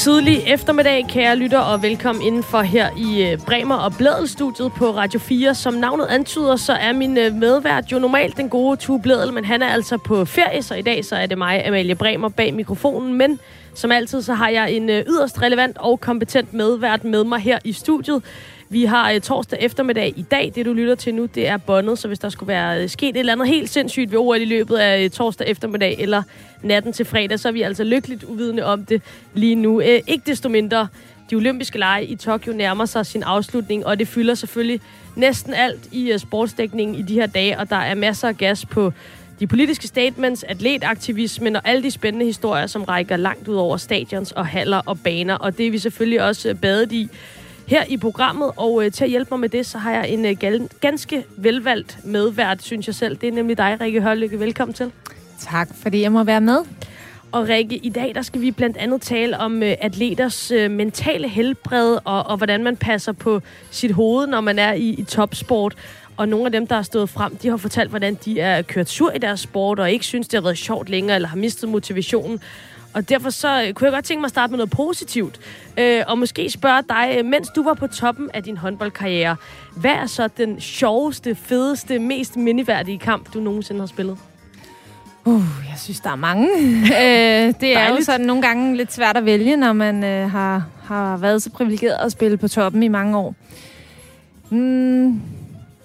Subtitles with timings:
[0.00, 5.20] tidlig eftermiddag, kære lytter, og velkommen indenfor her i øh, Bremer og Blædel-studiet på Radio
[5.20, 5.54] 4.
[5.54, 9.44] Som navnet antyder, så er min øh, medvært jo normalt den gode Tue Blædel, men
[9.44, 12.54] han er altså på ferie, så i dag så er det mig, Amalie Bremer, bag
[12.54, 13.14] mikrofonen.
[13.14, 13.38] Men
[13.74, 17.58] som altid, så har jeg en øh, yderst relevant og kompetent medvært med mig her
[17.64, 18.22] i studiet.
[18.72, 20.52] Vi har uh, torsdag eftermiddag i dag.
[20.54, 21.98] Det, du lytter til nu, det er båndet.
[21.98, 24.44] Så hvis der skulle være uh, sket et eller andet helt sindssygt ved OL i
[24.44, 26.22] løbet af uh, torsdag eftermiddag eller
[26.62, 29.02] natten til fredag, så er vi altså lykkeligt uvidende om det
[29.34, 29.76] lige nu.
[29.76, 30.88] Uh, ikke desto mindre,
[31.30, 34.80] de olympiske lege i Tokyo nærmer sig sin afslutning, og det fylder selvfølgelig
[35.16, 38.66] næsten alt i uh, sportsdækningen i de her dage, og der er masser af gas
[38.66, 38.92] på
[39.40, 44.32] de politiske statements, atletaktivismen og alle de spændende historier, som rækker langt ud over stadions
[44.32, 45.34] og haller og baner.
[45.34, 47.08] Og det er vi selvfølgelig også badet i
[47.70, 48.50] her i programmet.
[48.56, 51.24] Og øh, til at hjælpe mig med det, så har jeg en øh, gal- ganske
[51.36, 53.16] velvalgt medvært, synes jeg selv.
[53.16, 54.40] Det er nemlig dig, Rikke Hørlykke.
[54.40, 54.92] Velkommen til.
[55.38, 56.58] Tak, fordi jeg må være med.
[57.32, 61.28] Og Rikke, i dag der skal vi blandt andet tale om øh, atleters øh, mentale
[61.28, 65.74] helbred, og, og hvordan man passer på sit hoved, når man er i, i topsport.
[66.16, 68.88] Og nogle af dem, der er stået frem, de har fortalt, hvordan de er kørt
[68.88, 71.68] sur i deres sport, og ikke synes, det har været sjovt længere, eller har mistet
[71.68, 72.40] motivationen.
[72.94, 75.40] Og derfor så øh, kunne jeg godt tænke mig at starte med noget positivt.
[75.78, 79.36] Øh, og måske spørge dig, øh, mens du var på toppen af din håndboldkarriere,
[79.76, 84.18] hvad er så den sjoveste, fedeste, mest mindeværdige kamp, du nogensinde har spillet?
[85.24, 86.48] Uh, jeg synes, der er mange.
[87.02, 90.66] øh, det er jo sådan nogle gange lidt svært at vælge, når man øh, har,
[90.82, 93.34] har været så privilegeret at spille på toppen i mange år.
[94.50, 95.20] Mm,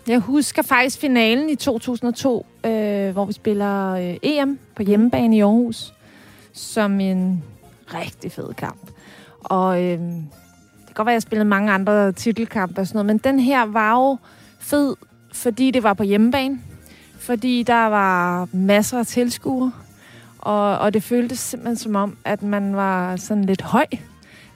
[0.08, 5.40] jeg husker faktisk finalen i 2002, øh, hvor vi spiller øh, EM på hjemmebane i
[5.40, 5.94] Aarhus
[6.56, 7.44] som en
[7.94, 8.90] rigtig fed kamp.
[9.44, 13.06] Og øh, det kan godt være, at jeg spillede mange andre titelkampe og sådan noget,
[13.06, 14.18] men den her var jo
[14.60, 14.96] fed,
[15.34, 16.60] fordi det var på hjemmebane.
[17.20, 19.72] Fordi der var masser af tilskuere,
[20.40, 23.86] og, og det føltes simpelthen som om, at man var sådan lidt høj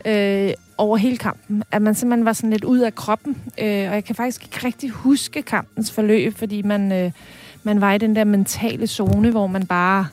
[0.05, 1.63] øh, over hele kampen.
[1.71, 3.37] At man simpelthen var sådan lidt ud af kroppen.
[3.57, 7.11] Øh, og jeg kan faktisk ikke rigtig huske kampens forløb, fordi man, øh,
[7.63, 10.07] man var i den der mentale zone, hvor man bare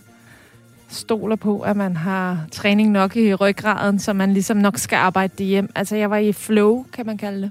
[0.89, 5.33] stoler på, at man har træning nok i ryggraden, så man ligesom nok skal arbejde
[5.39, 5.71] det hjem.
[5.75, 7.51] Altså, jeg var i flow, kan man kalde det.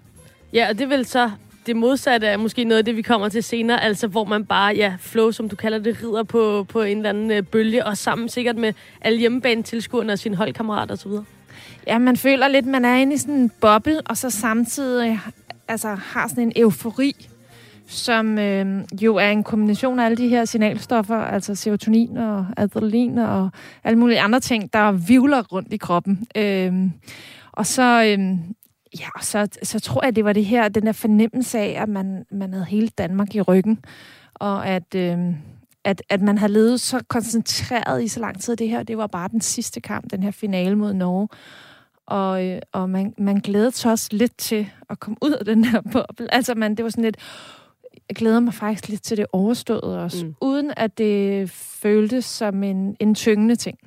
[0.54, 1.32] Ja, og det vil så
[1.66, 4.76] det modsatte er måske noget af det, vi kommer til senere, altså hvor man bare,
[4.76, 7.98] ja, flow, som du kalder det, rider på, på en eller anden øh, bølge, og
[7.98, 11.12] sammen sikkert med alle hjemmebane-tilskuerne og sine holdkammerater osv.
[11.88, 15.20] Ja, man føler lidt, man er inde i sådan en boble, og så samtidig
[15.68, 17.28] altså, har sådan en eufori
[17.88, 23.18] som øh, jo er en kombination af alle de her signalstoffer, altså serotonin og adrenalin
[23.18, 23.50] og
[23.84, 26.28] alle mulige andre ting, der vivler rundt i kroppen.
[26.38, 26.74] Øh,
[27.52, 28.20] og så, øh,
[29.00, 32.26] ja, så, så tror jeg, det var det her, den der fornemmelse af, at man,
[32.32, 33.80] man havde hele Danmark i ryggen,
[34.34, 34.96] og at...
[34.96, 35.18] Øh,
[35.86, 38.56] at, at man havde levet så koncentreret i så lang tid.
[38.56, 41.28] Det her, det var bare den sidste kamp, den her finale mod Norge.
[42.06, 45.66] Og, øh, og man, man glædede sig også lidt til at komme ud af den
[45.66, 46.34] her boble.
[46.34, 47.18] Altså, man, det var sådan lidt,
[48.10, 50.36] jeg glæder mig faktisk lidt til det overståede også, mm.
[50.42, 53.78] uden at det føltes som en, en tyngende ting.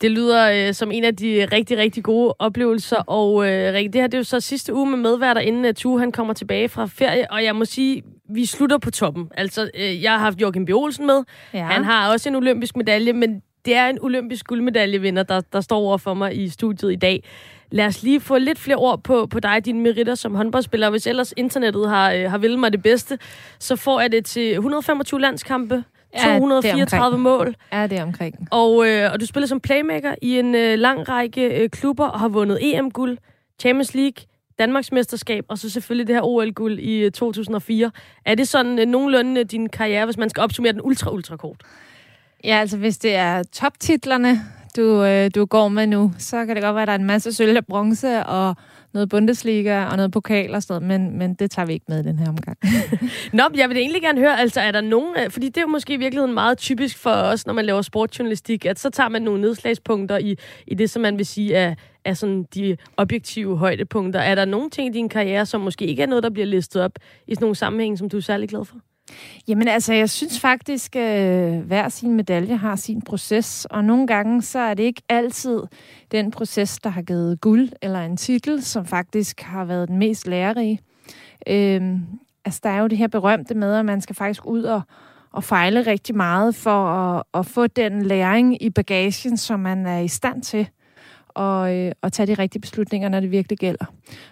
[0.00, 4.06] Det lyder øh, som en af de rigtig, rigtig gode oplevelser, og øh, det her
[4.06, 6.86] det er jo så sidste uge med medværter, inden at Tue han kommer tilbage fra
[6.86, 9.28] ferie, og jeg må sige, vi slutter på toppen.
[9.36, 10.70] Altså, øh, jeg har haft Joachim B.
[10.70, 11.22] Olsen med.
[11.54, 11.64] Ja.
[11.64, 15.76] Han har også en olympisk medalje, men det er en olympisk guldmedaljevinder, der, der står
[15.76, 17.24] over for mig i studiet i dag.
[17.72, 20.90] Lad os lige få lidt flere ord på, på dig, dine meritter som håndboldspiller.
[20.90, 23.18] Hvis ellers internettet har, øh, har vildt mig det bedste,
[23.58, 25.84] så får jeg det til 125 landskampe,
[26.14, 27.54] ja, 234 mål.
[27.72, 28.48] Ja, det er omkring.
[28.50, 32.20] Og, øh, og du spiller som playmaker i en øh, lang række øh, klubber og
[32.20, 33.18] har vundet EM-guld,
[33.60, 34.24] Champions League,
[34.58, 37.86] Danmarks mesterskab, og så selvfølgelig det her OL-guld i 2004.
[37.86, 37.90] Øh,
[38.24, 41.60] er det sådan øh, nogenlunde øh, din karriere, hvis man skal opsummere den ultra-ultra kort?
[42.44, 44.40] Ja, altså hvis det er toptitlerne,
[44.76, 47.04] du, øh, du går med nu, så kan det godt være, at der er en
[47.04, 48.56] masse sølv og bronze og
[48.94, 52.00] noget Bundesliga og noget pokal og sådan noget, men, men det tager vi ikke med
[52.00, 52.58] i den her omgang.
[53.32, 55.66] Nå, jeg vil egentlig gerne høre, altså er der nogen, øh, fordi det er jo
[55.66, 59.22] måske i virkeligheden meget typisk for os, når man laver sportsjournalistik, at så tager man
[59.22, 60.36] nogle nedslagspunkter i,
[60.66, 64.20] i det, som man vil sige er, er sådan de objektive højdepunkter.
[64.20, 66.82] Er der nogle ting i din karriere, som måske ikke er noget, der bliver listet
[66.82, 66.92] op
[67.26, 68.76] i sådan nogle sammenhænge, som du er særlig glad for?
[69.48, 74.06] Jamen altså, jeg synes faktisk, at øh, hver sin medalje har sin proces, og nogle
[74.06, 75.62] gange så er det ikke altid
[76.12, 80.26] den proces, der har givet guld eller en titel, som faktisk har været den mest
[80.26, 80.80] lærerige.
[81.46, 82.00] Øhm,
[82.44, 84.82] altså, der er jo det her berømte med, at man skal faktisk ud og,
[85.32, 89.98] og fejle rigtig meget for at, at få den læring i bagagen, som man er
[89.98, 90.68] i stand til
[91.34, 93.84] og, øh, og tage de rigtige beslutninger, når det virkelig gælder.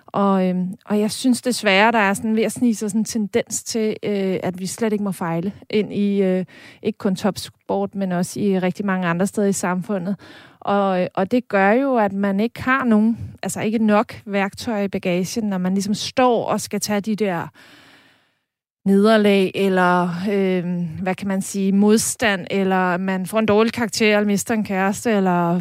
[0.07, 3.05] Og, øh, og jeg synes desværre, der er sådan ved at snige sig sådan en
[3.05, 6.45] tendens til, øh, at vi slet ikke må fejle ind i øh,
[6.83, 10.17] ikke kun topsport, men også i rigtig mange andre steder i samfundet.
[10.61, 14.83] Og, øh, og det gør jo, at man ikke har nogen, altså ikke nok værktøjer
[14.83, 17.49] i bagagen, når man ligesom står og skal tage de der
[18.87, 20.65] nederlag, eller øh,
[21.03, 25.11] hvad kan man sige, modstand, eller man får en dårlig karakter, eller mister en kæreste,
[25.11, 25.61] eller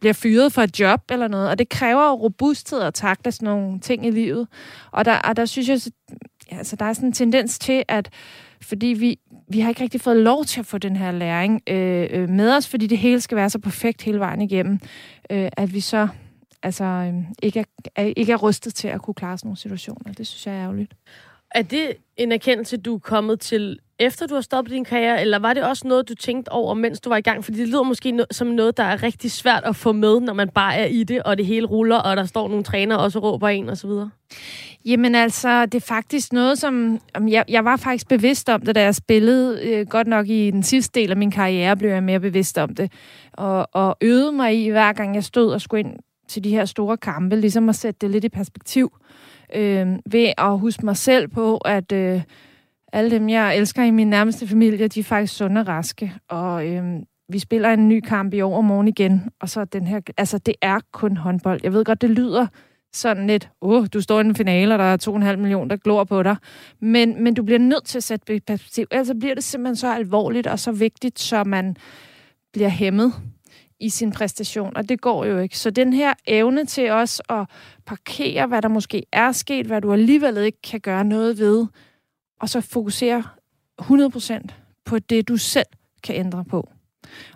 [0.00, 1.48] bliver fyret for et job eller noget.
[1.48, 4.48] Og det kræver robusthed at takle sådan nogle ting i livet.
[4.90, 5.80] Og der, og der synes jeg,
[6.50, 8.10] altså, der er sådan en tendens til, at
[8.62, 9.18] fordi vi,
[9.48, 12.56] vi har ikke rigtig fået lov til at få den her læring øh, øh, med
[12.56, 14.80] os, fordi det hele skal være så perfekt hele vejen igennem,
[15.30, 16.08] øh, at vi så
[16.62, 17.64] altså, øh, ikke,
[17.96, 20.12] er, ikke er rustet til at kunne klare sådan nogle situationer.
[20.12, 20.94] Det synes jeg er ærgerligt.
[21.50, 25.38] Er det en erkendelse, du er kommet til, efter du har stoppet din karriere, eller
[25.38, 27.44] var det også noget, du tænkte over, mens du var i gang?
[27.44, 30.32] Fordi det lyder måske no- som noget, der er rigtig svært at få med, når
[30.32, 33.12] man bare er i det, og det hele ruller, og der står nogle træner, og
[33.12, 34.10] så råber en, og så videre.
[34.84, 37.00] Jamen altså, det er faktisk noget, som...
[37.28, 39.60] Jeg, jeg var faktisk bevidst om det, da jeg spillede.
[39.62, 42.74] Øh, godt nok i den sidste del af min karriere blev jeg mere bevidst om
[42.74, 42.92] det.
[43.32, 45.96] Og, og øvede mig i, hver gang jeg stod og skulle ind
[46.28, 48.92] til de her store kampe, ligesom at sætte det lidt i perspektiv
[49.54, 52.22] øh, ved at huske mig selv på, at øh,
[52.92, 56.12] alle dem, jeg elsker i min nærmeste familie, de er faktisk sunde og raske.
[56.28, 56.84] Og øh,
[57.28, 60.00] vi spiller en ny kamp i overmorgen igen, og så den her...
[60.16, 61.60] Altså, det er kun håndbold.
[61.62, 62.46] Jeg ved godt, det lyder
[62.92, 65.76] sådan lidt, åh, oh, du står i en finale, og der er 2,5 millioner, der
[65.76, 66.36] glor på dig.
[66.80, 69.94] Men, men du bliver nødt til at sætte i perspektiv, ellers bliver det simpelthen så
[69.94, 71.76] alvorligt og så vigtigt, så man
[72.52, 73.12] bliver hæmmet
[73.80, 75.58] i sin præstation, og det går jo ikke.
[75.58, 77.46] Så den her evne til os at
[77.86, 81.66] parkere, hvad der måske er sket, hvad du alligevel ikke kan gøre noget ved,
[82.40, 83.24] og så fokusere
[83.82, 84.48] 100%
[84.84, 85.66] på det, du selv
[86.02, 86.68] kan ændre på.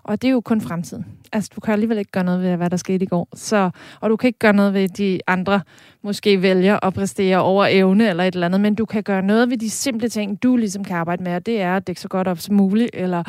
[0.03, 1.07] Og det er jo kun fremtiden.
[1.33, 3.29] Altså, du kan alligevel ikke gøre noget ved, hvad der skete i går.
[3.35, 3.71] Så,
[4.01, 5.61] og du kan ikke gøre noget ved, de andre
[6.03, 9.51] måske vælger at præstere over evne eller et eller andet, men du kan gøre noget
[9.51, 12.09] ved de simple ting, du ligesom kan arbejde med, og det er at dække så
[12.09, 13.23] godt op som muligt, eller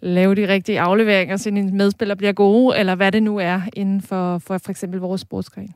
[0.00, 4.00] lave de rigtige afleveringer, så dine medspillere bliver gode, eller hvad det nu er inden
[4.00, 5.74] for for, for eksempel vores sportsgren.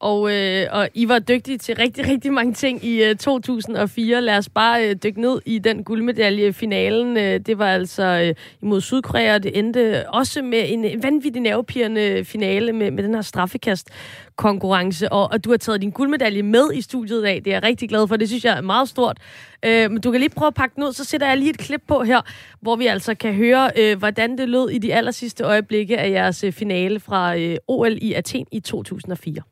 [0.00, 4.20] Og, øh, og I var dygtige til rigtig, rigtig mange ting i øh, 2004.
[4.20, 7.16] Lad os bare øh, dykke ned i den guldmedalje finalen.
[7.16, 12.24] Øh, det var altså øh, imod Sydkorea, og det endte også med en vanvittig nervepirrende
[12.24, 13.90] finale med, med den her straffekast
[14.36, 15.12] konkurrence.
[15.12, 17.36] Og, og du har taget din guldmedalje med i studiet i dag.
[17.36, 18.16] Det er jeg rigtig glad for.
[18.16, 19.18] Det synes jeg er meget stort.
[19.64, 21.58] Øh, men du kan lige prøve at pakke den ud, så sætter jeg lige et
[21.58, 22.20] klip på her,
[22.60, 26.10] hvor vi altså kan høre, øh, hvordan det lød i de aller sidste øjeblikke af
[26.10, 29.42] jeres øh, finale fra øh, OL i Athen i 2004.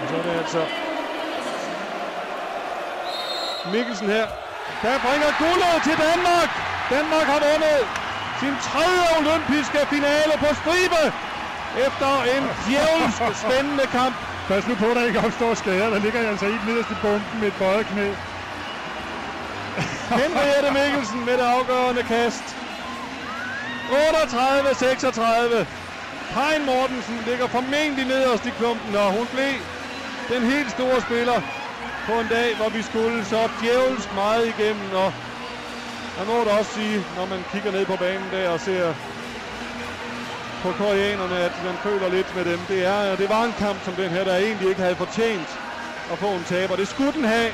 [0.00, 0.62] Og så er det altså
[3.72, 4.26] Mikkelsen her,
[4.82, 6.50] der bringer guldet til Danmark.
[6.90, 7.80] Danmark har vundet
[8.40, 11.02] sin tredje olympiske finale på stribe
[11.86, 14.16] efter en djævelsk spændende kamp.
[14.48, 15.90] Pas nu på, at der ikke opstår skader.
[15.90, 18.08] Der ligger jeg altså i den nederste bomben med et bøjet knæ.
[20.22, 22.46] Henriette Mikkelsen med det afgørende kast.
[23.90, 25.85] 38-36.
[26.36, 29.54] Hein Mortensen ligger formentlig nederst i klumpen, og hun blev
[30.28, 31.42] den helt store spiller
[32.06, 34.92] på en dag, hvor vi skulle så djævelsk meget igennem.
[34.92, 35.12] Og
[36.16, 38.94] man må da også sige, når man kigger ned på banen der og ser
[40.62, 42.66] på koreanerne, at man føler lidt med dem.
[42.66, 45.60] Det, er, det var en kamp som den her, der egentlig ikke havde fortjent
[46.12, 46.76] at få en taber.
[46.76, 47.52] Det skulle den have.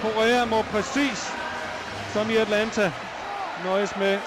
[0.00, 1.38] Korea må præcis
[2.12, 2.92] som i Atlanta
[3.56, 4.20] nøjes med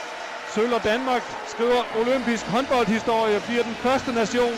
[0.55, 4.55] sølv og Danmark skriver olympisk håndboldhistorie, bliver den første nation,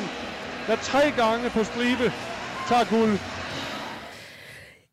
[0.68, 2.08] der tre gange på stribe
[2.70, 3.14] tager guld.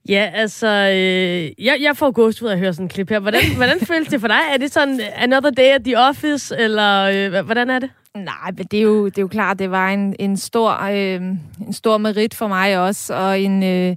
[0.08, 3.20] Ja, altså, øh, jeg, jeg får gåst ud af at høre sådan en klip her.
[3.20, 4.40] Hvordan, hvordan føles det for dig?
[4.52, 7.90] Er det sådan another day at the office, eller øh, hvordan er det?
[8.14, 11.22] Nej, men det er jo, det er jo klart, det var en, en, stor, øh,
[11.66, 13.96] en stor merit for mig også, og en, øh,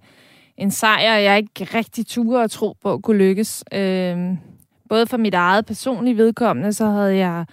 [0.57, 3.63] en sejr, jeg ikke rigtig turde at tro på kunne lykkes.
[3.73, 4.17] Øh,
[4.89, 7.45] både for mit eget personlige vedkommende, så havde jeg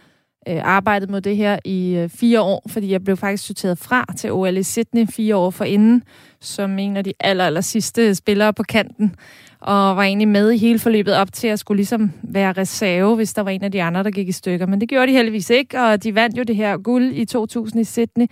[0.48, 4.04] øh, arbejdet med det her i øh, fire år, fordi jeg blev faktisk sorteret fra
[4.16, 6.02] til OL i Sydney fire år forinden,
[6.40, 9.14] som en af de aller, aller sidste spillere på kanten,
[9.60, 13.34] og var egentlig med i hele forløbet op til at skulle ligesom være reserve, hvis
[13.34, 14.66] der var en af de andre, der gik i stykker.
[14.66, 17.80] Men det gjorde de heldigvis ikke, og de vandt jo det her guld i 2000
[17.80, 18.26] i Sydney.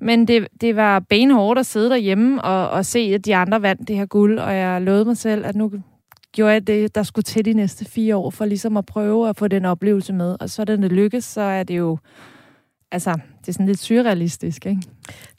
[0.00, 3.88] Men det, det var benhårdt at sidde derhjemme og, og se, at de andre vandt
[3.88, 5.72] det her guld, og jeg lovede mig selv, at nu
[6.38, 9.36] gjorde jeg det, der skulle til de næste fire år, for ligesom at prøve at
[9.36, 10.36] få den oplevelse med.
[10.40, 11.98] Og så den det lykkes, så er det jo...
[12.92, 14.82] Altså, det er sådan lidt surrealistisk, ikke?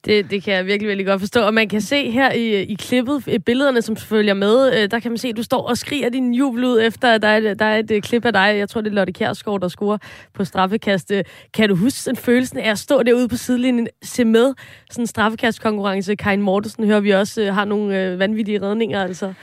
[0.06, 1.41] Det, det kan jeg virkelig, virkelig godt forstå.
[1.41, 5.00] Og man kan se her i, i klippet, i billederne, som følger med, øh, der
[5.00, 7.53] kan man se, at du står og skriger din jubel ud efter, at der er,
[7.53, 8.56] der er et øh, klip af dig.
[8.58, 9.98] Jeg tror, det er Lotte Kjærsgaard, der scorer
[10.34, 11.12] på straffekast.
[11.12, 14.53] Øh, kan du huske den følelsen af at stå derude på sidelinjen, se med
[14.91, 16.15] sådan en straffekastkonkurrence?
[16.15, 19.34] Karin Mortensen hører vi også har nogle vanvittige redninger, altså.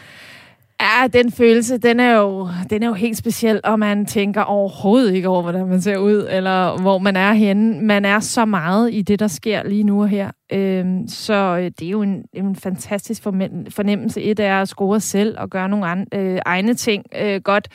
[0.80, 5.14] Ja, den følelse, den er, jo, den er jo helt speciel, og man tænker overhovedet
[5.14, 7.82] ikke over, hvordan man ser ud, eller hvor man er henne.
[7.82, 10.30] Man er så meget i det, der sker lige nu og her.
[10.52, 14.22] Øhm, så øh, det er jo en, en fantastisk fornemmelse.
[14.22, 17.68] Et er at score selv og gøre nogle an, øh, egne ting øh, godt,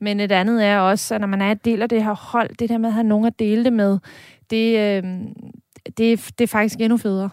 [0.00, 2.50] men et andet er også, at når man er en del af det her hold,
[2.58, 3.98] det der med at have nogen at dele det med,
[4.50, 5.02] det, øh,
[5.98, 7.30] det, det er faktisk endnu federe.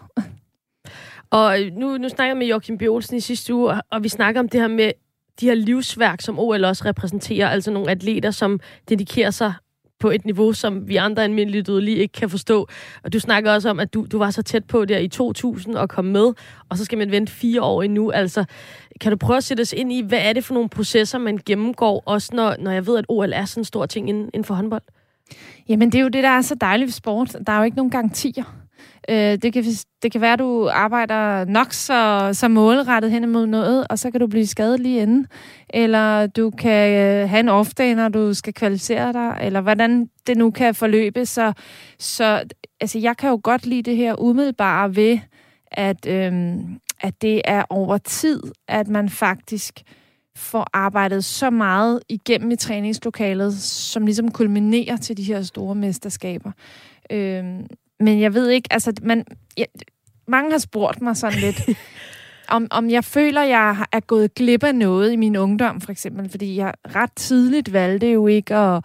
[1.30, 4.48] Og nu, nu snakker jeg med Joachim Bjørnsen i sidste uge, og vi snakker om
[4.48, 4.92] det her med
[5.40, 9.52] de her livsværk, som OL også repræsenterer, altså nogle atleter, som dedikerer sig
[10.00, 12.68] på et niveau, som vi andre almindelige dødelige ikke kan forstå.
[13.02, 15.74] Og du snakker også om, at du, du var så tæt på der i 2000
[15.74, 16.32] og kom med,
[16.68, 18.10] og så skal man vente fire år endnu.
[18.10, 18.44] Altså,
[19.00, 21.38] kan du prøve at sætte os ind i, hvad er det for nogle processer, man
[21.46, 24.44] gennemgår, også når, når jeg ved, at OL er sådan en stor ting inden, inden
[24.44, 24.82] for håndbold?
[25.68, 27.36] Jamen, det er jo det, der er så dejligt ved sport.
[27.46, 28.65] Der er jo ikke nogen garantier.
[29.08, 29.64] Øh, det, kan,
[30.02, 34.10] det kan være, at du arbejder nok så, så målrettet hen imod noget, og så
[34.10, 35.26] kan du blive skadet lige inden.
[35.70, 40.36] Eller du kan øh, have en off-day, når du skal kvalificere dig, eller hvordan det
[40.36, 41.26] nu kan forløbe.
[41.26, 41.52] Så,
[41.98, 42.44] så
[42.80, 45.18] altså, jeg kan jo godt lide det her umiddelbare ved,
[45.70, 46.32] at, øh,
[47.00, 49.82] at det er over tid, at man faktisk
[50.36, 56.52] får arbejdet så meget igennem i træningslokalet, som ligesom kulminerer til de her store mesterskaber.
[57.12, 57.44] Øh,
[58.00, 59.24] men jeg ved ikke, altså, man,
[59.56, 59.66] jeg,
[60.28, 61.62] mange har spurgt mig sådan lidt,
[62.48, 66.28] om, om jeg føler, jeg er gået glip af noget i min ungdom, for eksempel,
[66.28, 68.84] fordi jeg ret tidligt valgte jo ikke at,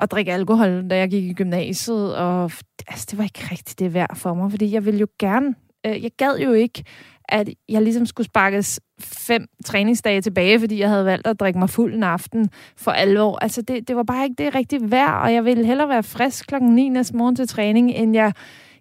[0.00, 2.50] at drikke alkohol, da jeg gik i gymnasiet, og
[2.88, 5.54] altså, det var ikke rigtigt det værd for mig, fordi jeg ville jo gerne,
[5.86, 6.84] øh, jeg gad jo ikke,
[7.30, 11.70] at jeg ligesom skulle sparkes fem træningsdage tilbage, fordi jeg havde valgt at drikke mig
[11.70, 13.38] fuld en aften for alvor.
[13.38, 16.46] Altså, det, det var bare ikke det rigtige værd, og jeg ville hellere være frisk
[16.46, 18.32] klokken 9 næste morgen til træning, end jeg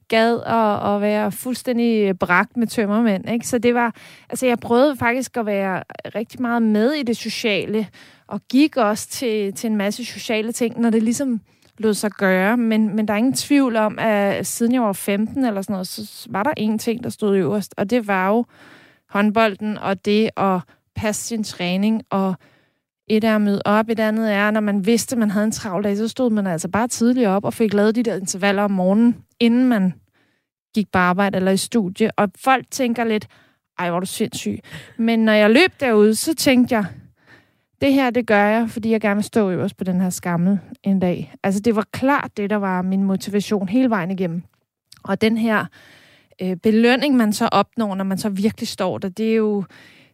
[0.07, 3.29] gad at, at være fuldstændig bragt med tømmermænd.
[3.29, 3.47] Ikke?
[3.47, 3.95] Så det var,
[4.29, 5.83] altså jeg prøvede faktisk at være
[6.15, 7.87] rigtig meget med i det sociale,
[8.27, 11.41] og gik også til, til en masse sociale ting, når det ligesom
[11.79, 15.45] lod sig gøre, men, men der er ingen tvivl om, at siden jeg var 15
[15.45, 18.45] eller sådan noget, så var der en ting, der stod øverst, og det var jo
[19.09, 20.59] håndbolden og det at
[20.95, 22.35] passe sin træning, og
[23.07, 25.51] et er at møde op, et andet er, når man vidste, at man havde en
[25.51, 28.63] travl dag, så stod man altså bare tidligt op og fik lavet de der intervaller
[28.63, 29.93] om morgenen, inden man
[30.75, 32.11] gik på arbejde eller i studie.
[32.17, 33.27] Og folk tænker lidt,
[33.79, 34.59] ej, hvor er du sindssyg.
[34.97, 36.85] Men når jeg løb derude, så tænkte jeg,
[37.81, 40.59] det her, det gør jeg, fordi jeg gerne vil stå øverst på den her skammel
[40.83, 41.33] en dag.
[41.43, 44.43] Altså, det var klart det, der var min motivation hele vejen igennem.
[45.03, 45.65] Og den her
[46.41, 49.63] øh, belønning, man så opnår, når man så virkelig står der, det er jo,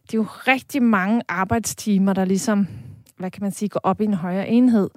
[0.02, 2.68] det er jo rigtig mange arbejdstimer, der ligesom,
[3.18, 4.90] hvad kan man sige, går op i en højere enhed.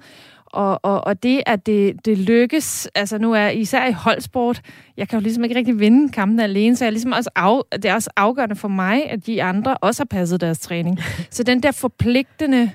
[0.52, 4.62] Og, og, og det, at det, det lykkes, altså nu er især i holdsport,
[4.96, 7.84] jeg kan jo ligesom ikke rigtig vinde kampen alene, så jeg ligesom også af, det
[7.84, 10.98] er også afgørende for mig, at de andre også har passet deres træning.
[11.30, 12.70] Så den der forpligtende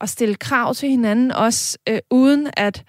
[0.00, 2.84] at stille krav til hinanden, også øh, uden at,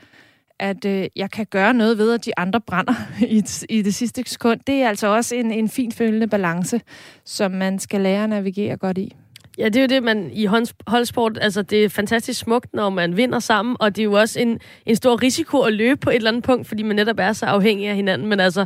[0.59, 2.93] at øh, jeg kan gøre noget ved, at de andre brænder
[3.37, 6.81] i, i det sidste sekund, det er altså også en, en fin følende balance,
[7.25, 9.15] som man skal lære at navigere godt i.
[9.57, 10.45] Ja, det er jo det, man i
[10.87, 14.39] holdsport, altså det er fantastisk smukt, når man vinder sammen, og det er jo også
[14.39, 17.33] en, en stor risiko at løbe på et eller andet punkt, fordi man netop er
[17.33, 18.27] så afhængig af hinanden.
[18.27, 18.65] Men altså,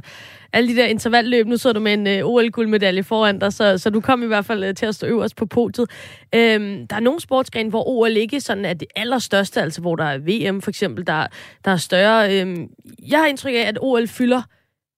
[0.54, 3.90] alle de der intervalløb, nu så du med en øh, OL-guldmedalje foran dig, så, så
[3.90, 5.90] du kom i hvert fald øh, til at stå øverst på podiet.
[6.36, 10.06] Øhm, der er nogle sportsgrene, hvor OL ikke sådan er det allerstørste, altså hvor der
[10.06, 11.28] er VM for eksempel, der,
[11.66, 12.42] der er større.
[12.42, 12.68] Øhm,
[13.08, 14.42] jeg har indtryk af, at OL fylder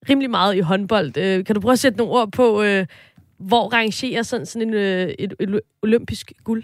[0.09, 1.17] rimelig meget i håndbold.
[1.17, 2.85] Øh, kan du prøve at sætte nogle ord på, øh,
[3.39, 6.63] hvor rangerer sådan, sådan en, øh, et, et olympisk guld?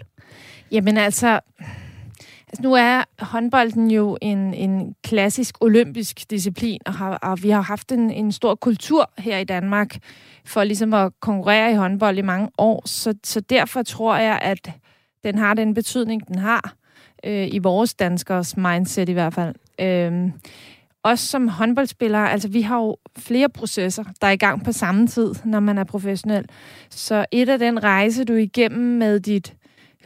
[0.72, 1.40] Jamen altså,
[2.48, 7.60] altså, nu er håndbolden jo en, en klassisk olympisk disciplin, og, har, og vi har
[7.60, 9.96] haft en, en stor kultur her i Danmark
[10.44, 14.70] for ligesom at konkurrere i håndbold i mange år, så, så derfor tror jeg, at
[15.24, 16.74] den har den betydning, den har
[17.24, 19.54] øh, i vores danskers mindset i hvert fald.
[19.80, 20.30] Øh,
[21.06, 25.06] os som håndboldspillere, altså vi har jo flere processer, der er i gang på samme
[25.06, 26.44] tid, når man er professionel.
[26.90, 29.54] Så et af den rejse, du er igennem med dit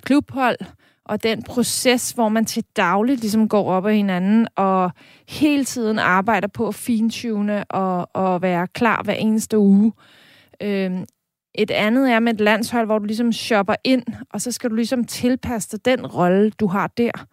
[0.02, 0.56] klubhold,
[1.04, 4.90] og den proces, hvor man til dagligt ligesom går op ad hinanden, og
[5.28, 9.92] hele tiden arbejder på at fintune og, og være klar hver eneste uge.
[10.62, 11.04] Øhm,
[11.54, 14.02] et andet er med et landshold, hvor du ligesom shopper ind,
[14.32, 17.26] og så skal du ligesom tilpasse den rolle, du har der.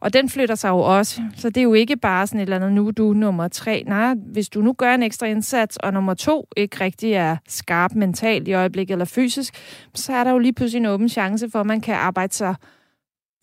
[0.00, 1.22] Og den flytter sig jo også.
[1.36, 3.84] Så det er jo ikke bare sådan et eller andet, nu er du nummer tre.
[3.86, 7.94] Nej, hvis du nu gør en ekstra indsats, og nummer to ikke rigtig er skarp
[7.94, 9.54] mentalt i øjeblikket eller fysisk,
[9.94, 12.54] så er der jo lige pludselig en åben chance for, at man kan arbejde sig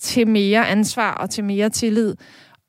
[0.02, 2.16] til mere ansvar og til mere tillid.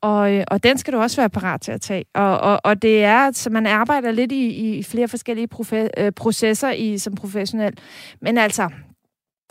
[0.01, 2.05] Og, øh, og den skal du også være parat til at tage.
[2.15, 6.11] Og, og, og det er, så man arbejder lidt i, i flere forskellige profe, øh,
[6.11, 7.73] processer i, som professionel.
[8.21, 8.69] Men altså,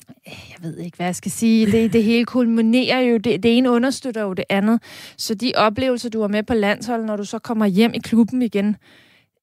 [0.08, 1.72] Øh, jeg ved ikke, hvad jeg skal sige.
[1.72, 4.82] Det, det hele kulminerer jo, det, det ene understøtter jo det andet.
[5.16, 8.42] Så de oplevelser, du har med på landsholdet, når du så kommer hjem i klubben
[8.42, 8.76] igen,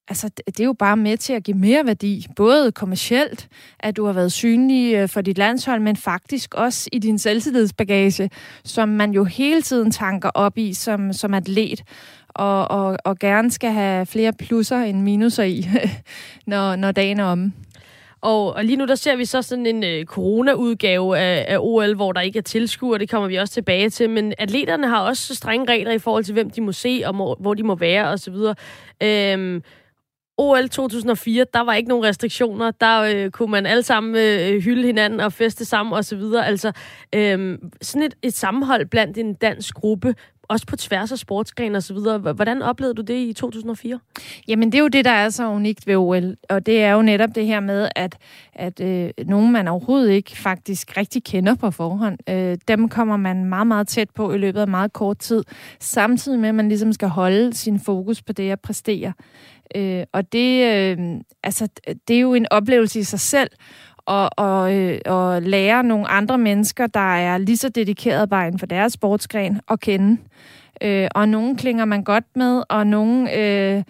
[0.07, 3.47] altså, det er jo bare med til at give mere værdi, både kommercielt,
[3.79, 8.29] at du har været synlig øh, for dit landshold, men faktisk også i din selvtillidsbagage,
[8.63, 11.83] som man jo hele tiden tanker op i som, som atlet,
[12.29, 15.67] og, og, og gerne skal have flere plusser end minuser i,
[16.47, 17.53] når, når dagen er om.
[18.25, 21.95] Og, og lige nu der ser vi så sådan en øh, corona-udgave af, af OL,
[21.95, 25.35] hvor der ikke er tilskuer, det kommer vi også tilbage til, men atleterne har også
[25.35, 28.07] strenge regler i forhold til, hvem de må se, og må, hvor de må være
[28.07, 28.35] osv.
[29.03, 29.63] Øhm,
[30.37, 32.71] OL 2004, der var ikke nogen restriktioner.
[32.71, 36.21] Der øh, kunne man alle sammen øh, hylde hinanden og feste sammen osv.
[36.43, 36.71] Altså,
[37.15, 40.15] øh, sådan et, et sammenhold blandt en dansk gruppe,
[40.49, 42.17] også på tværs af sportsgrene og så videre.
[42.17, 43.99] Hvordan oplevede du det i 2004?
[44.47, 46.35] Jamen, det er jo det, der er så unikt ved OL.
[46.49, 48.17] Og det er jo netop det her med, at,
[48.53, 53.45] at øh, nogen, man overhovedet ikke faktisk rigtig kender på forhånd, øh, dem kommer man
[53.45, 55.43] meget, meget tæt på i løbet af meget kort tid.
[55.79, 59.13] Samtidig med, at man ligesom skal holde sin fokus på det at præstere.
[59.75, 60.97] Øh, og det, øh,
[61.43, 61.67] altså,
[62.07, 63.49] det er jo en oplevelse i sig selv,
[64.05, 68.59] og, og, øh, og lære nogle andre mennesker, der er lige så dedikerede bare inden
[68.59, 70.17] for deres sportsgren, at kende.
[70.81, 73.83] Øh, og nogle klinger man godt med, og nogle øh,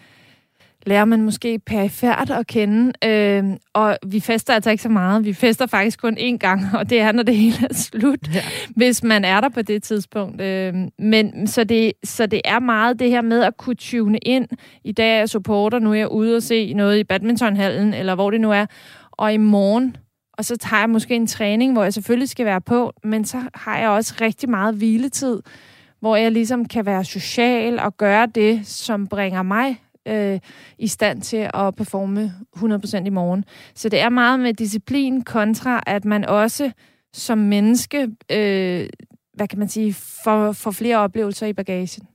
[0.85, 2.93] lærer man måske perifært at kende.
[3.09, 3.43] Øh,
[3.73, 5.25] og vi fester altså ikke så meget.
[5.25, 8.41] Vi fester faktisk kun én gang, og det er, når det hele er slut, ja.
[8.75, 10.41] hvis man er der på det tidspunkt.
[10.41, 14.47] Øh, men så det, så det er meget det her med at kunne tune ind.
[14.83, 18.15] I dag er jeg supporter, nu er jeg ude og se noget i badmintonhallen, eller
[18.15, 18.65] hvor det nu er.
[19.11, 19.95] Og i morgen,
[20.37, 23.41] og så tager jeg måske en træning, hvor jeg selvfølgelig skal være på, men så
[23.53, 25.41] har jeg også rigtig meget hviletid,
[25.99, 30.39] hvor jeg ligesom kan være social og gøre det, som bringer mig øh,
[30.79, 33.45] i stand til at performe 100% i morgen.
[33.75, 36.71] Så det er meget med disciplin kontra, at man også
[37.13, 38.89] som menneske, øh,
[39.33, 42.07] hvad kan man sige, får, får flere oplevelser i bagagen.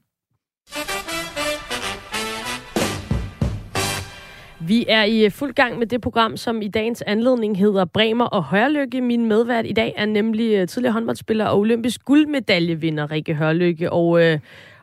[4.67, 8.45] Vi er i fuld gang med det program, som i dagens anledning hedder Bremer og
[8.45, 9.01] Hørlykke.
[9.01, 13.93] Min medvært i dag er nemlig øh, tidligere håndboldspiller og olympisk guldmedaljevinder Rikke Hørlykke.
[13.93, 14.39] Og øh,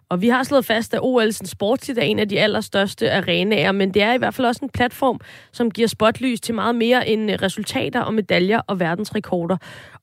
[0.09, 3.93] og vi har slået fast, at OL's Sportstid er en af de allerstørste arenaer, men
[3.93, 5.19] det er i hvert fald også en platform,
[5.51, 9.57] som giver spotlys til meget mere end resultater og medaljer og verdensrekorder.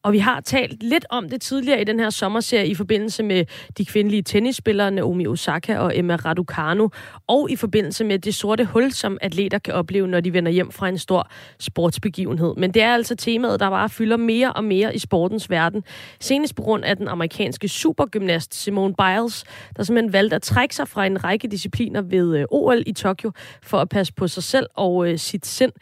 [0.05, 3.45] Og vi har talt lidt om det tidligere i den her sommerserie i forbindelse med
[3.79, 6.91] de kvindelige tennisspillere Naomi Osaka og Emma Raducanu,
[7.27, 10.73] og i forbindelse med det sorte hul, som atleter kan opleve, når de vender hjem
[10.73, 12.55] fra en stor sportsbegivenhed.
[12.57, 15.85] Men det er altså temaet, der bare fylder mere og mere i sportens verden.
[16.21, 19.45] Senest på grund af den amerikanske supergymnast Simone Biles,
[19.77, 23.33] der simpelthen valgte at trække sig fra en række discipliner ved øh, OL i Tokyo
[23.63, 25.73] for at passe på sig selv og øh, sit sind.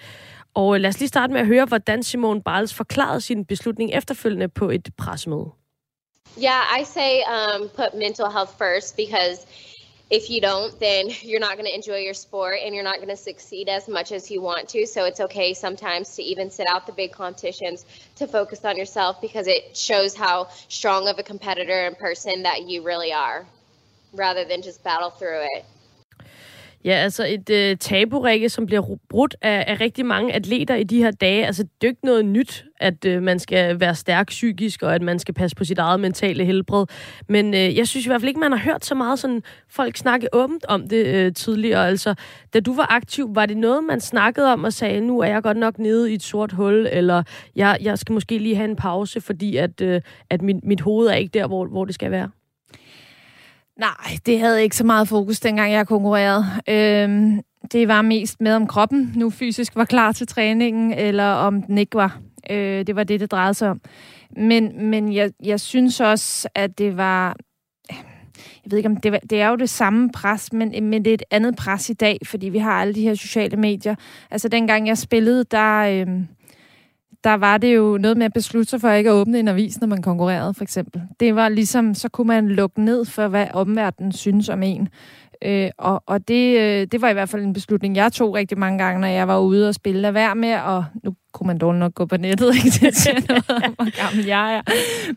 [0.55, 4.49] Og lad os lige starte med at høre, hvordan Simone Biles forklarede sin beslutning efterfølgende
[4.49, 5.51] på et pressemøde.
[6.39, 9.47] Yeah, I say um, put mental health first because
[10.11, 13.17] if you don't, then you're not going to enjoy your sport and you're not going
[13.17, 14.87] to succeed as much as you want to.
[14.87, 17.85] So it's okay sometimes to even sit out the big competitions
[18.17, 22.69] to focus on yourself because it shows how strong of a competitor and person that
[22.69, 23.47] you really are
[24.13, 25.65] rather than just battle through it.
[26.85, 31.03] Ja, altså et øh, taburække, som bliver brudt af, af rigtig mange atleter i de
[31.03, 31.47] her dage.
[31.47, 35.03] Altså det er ikke noget nyt, at øh, man skal være stærk psykisk, og at
[35.03, 36.87] man skal passe på sit eget mentale helbred.
[37.29, 39.97] Men øh, jeg synes i hvert fald ikke, man har hørt så meget sådan folk
[39.97, 41.89] snakke åbent om det øh, tidligere.
[41.89, 42.15] Altså,
[42.55, 45.43] da du var aktiv, var det noget, man snakkede om og sagde, nu er jeg
[45.43, 47.23] godt nok nede i et sort hul, eller
[47.57, 51.09] jeg, jeg skal måske lige have en pause, fordi at, øh, at min, mit hoved
[51.09, 52.31] er ikke der, hvor, hvor det skal være?
[53.79, 56.45] Nej, det havde ikke så meget fokus, dengang jeg konkurrerede.
[56.69, 57.41] Øhm,
[57.73, 61.79] det var mest med, om kroppen nu fysisk var klar til træningen, eller om den
[61.79, 62.21] ikke var.
[62.51, 63.81] Øh, det var det, det drejede sig om.
[64.37, 67.37] Men, men jeg, jeg synes også, at det var...
[68.65, 71.11] Jeg ved ikke, om det, var, det er jo det samme pres, men, men det
[71.11, 73.95] er et andet pres i dag, fordi vi har alle de her sociale medier.
[74.31, 75.79] Altså, dengang jeg spillede, der...
[75.79, 76.07] Øh,
[77.25, 79.81] der var det jo noget med at beslutte sig for ikke at åbne en avis,
[79.81, 81.03] når man konkurrerede, for eksempel.
[81.21, 84.89] Det var ligesom, så kunne man lukke ned for, hvad omverdenen synes om en.
[85.45, 88.59] Øh, og og det, øh, det var i hvert fald en beslutning, jeg tog rigtig
[88.59, 90.01] mange gange, når jeg var ude og spille.
[90.01, 92.69] Lad være med, og nu kunne man dårligt nok gå på nettet, ikke?
[92.87, 94.63] Det siger noget om, hvor gammel jeg er.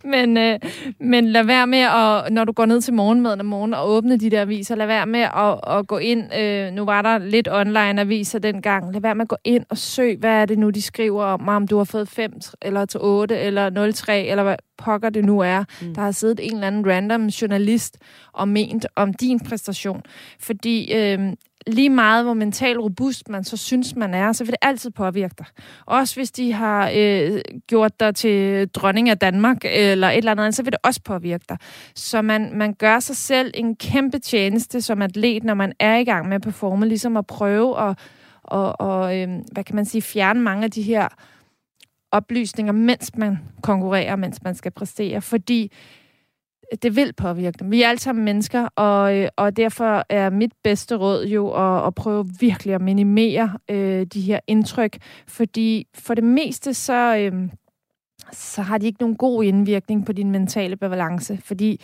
[0.07, 0.59] Men, øh,
[0.99, 4.17] men lad være med, at, når du går ned til morgenmaden om morgenen og åbne
[4.17, 6.35] de der aviser, lad være med at, at gå ind.
[6.35, 8.93] Øh, nu var der lidt online aviser dengang.
[8.93, 11.47] Lad være med at gå ind og søg, hvad er det nu, de skriver om,
[11.47, 15.39] om du har fået 5 eller til 8 eller 03, eller hvad pokker det nu
[15.39, 15.63] er.
[15.81, 15.95] Mm.
[15.95, 17.97] Der har siddet en eller anden random journalist
[18.33, 20.01] og ment om din præstation.
[20.39, 21.19] Fordi øh,
[21.67, 25.35] lige meget hvor mental robust man så synes, man er, så vil det altid påvirke
[25.37, 25.45] dig.
[25.85, 30.55] Også hvis de har øh, gjort dig til dronning af Danmark eller et eller andet,
[30.55, 31.57] så vil det også påvirke dig.
[31.95, 36.03] Så man, man gør sig selv en kæmpe tjeneste som atlet, når man er i
[36.03, 37.99] gang med at performe, ligesom at prøve at
[38.47, 41.07] og, og øh, hvad kan man sige, fjerne mange af de her
[42.11, 45.71] oplysninger, mens man konkurrerer, mens man skal præstere, fordi
[46.83, 47.71] det vil påvirke dem.
[47.71, 51.87] Vi er alle sammen mennesker, og, øh, og derfor er mit bedste råd jo at,
[51.87, 54.97] at prøve virkelig at minimere øh, de her indtryk,
[55.27, 57.49] fordi for det meste så, øh,
[58.31, 61.81] så har de ikke nogen god indvirkning på din mentale balance, fordi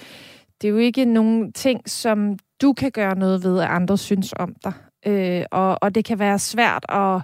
[0.62, 4.34] det er jo ikke nogen ting, som du kan gøre noget ved, at andre synes
[4.40, 4.74] om dig.
[5.06, 7.22] Øh, og, og det kan være svært at,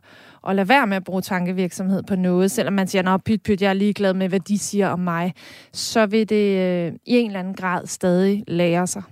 [0.50, 3.62] at lade være med at bruge tankevirksomhed på noget, selvom man siger, at pyt, pyt,
[3.62, 5.34] jeg er ligeglad med, hvad de siger om mig,
[5.74, 9.04] så vil det øh, i en eller anden grad stadig lære sig.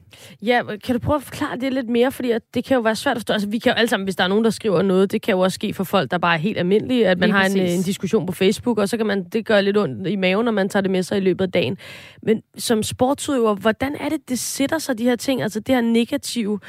[0.42, 2.12] Ja, kan du prøve at forklare det lidt mere?
[2.12, 3.34] Fordi det kan jo være svært at forstå.
[3.34, 5.32] Altså, vi kan jo alle sammen, hvis der er nogen, der skriver noget, det kan
[5.32, 7.58] jo også ske for folk, der bare er helt almindelige, at man Lige har en,
[7.58, 10.52] en diskussion på Facebook, og så kan man, det gøre lidt ondt i maven, når
[10.52, 11.78] man tager det med sig i løbet af dagen.
[12.24, 15.82] Men som sportsudøver, hvordan er det, det sætter sig, de her ting, altså det her
[15.82, 16.60] negative,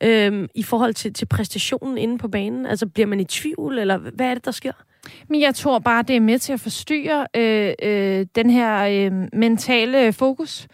[0.00, 2.66] øhm, i forhold til, til præstationen inde på banen?
[2.66, 4.72] Altså bliver man i tvivl, eller hvad er det, der sker?
[5.28, 9.28] Men jeg tror bare, det er med til at forstyrre øh, øh, den her øh,
[9.32, 10.68] mentale fokus.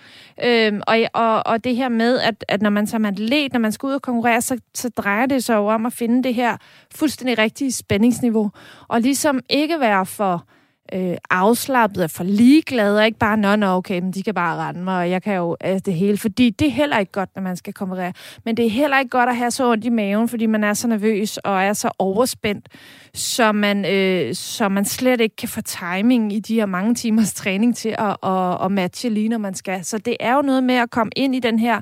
[0.45, 3.73] Øh, og, og, og det her med, at, at når man som atlet, når man
[3.73, 6.57] skal ud og konkurrere, så, så drejer det sig jo om at finde det her
[6.95, 8.51] fuldstændig rigtige spændingsniveau.
[8.89, 10.47] Og ligesom ikke være for
[10.93, 14.69] øh, afslappet og for ligeglad, og ikke bare, nå, nå, okay, men de kan bare
[14.69, 16.19] rende mig, og jeg kan jo altså, det hele.
[16.19, 18.13] Fordi det er heller ikke godt, når man skal konkurrere.
[18.45, 20.75] Men det er heller ikke godt at have så ondt i maven, fordi man er
[20.75, 22.69] så nervøs og er så overspændt,
[23.15, 27.35] så man, øh, så man slet ikke kan få timing i de her mange timers
[27.35, 29.85] træning til at, at, at matche lige, når man skal.
[29.85, 31.81] Så det er jo noget med at komme ind i den her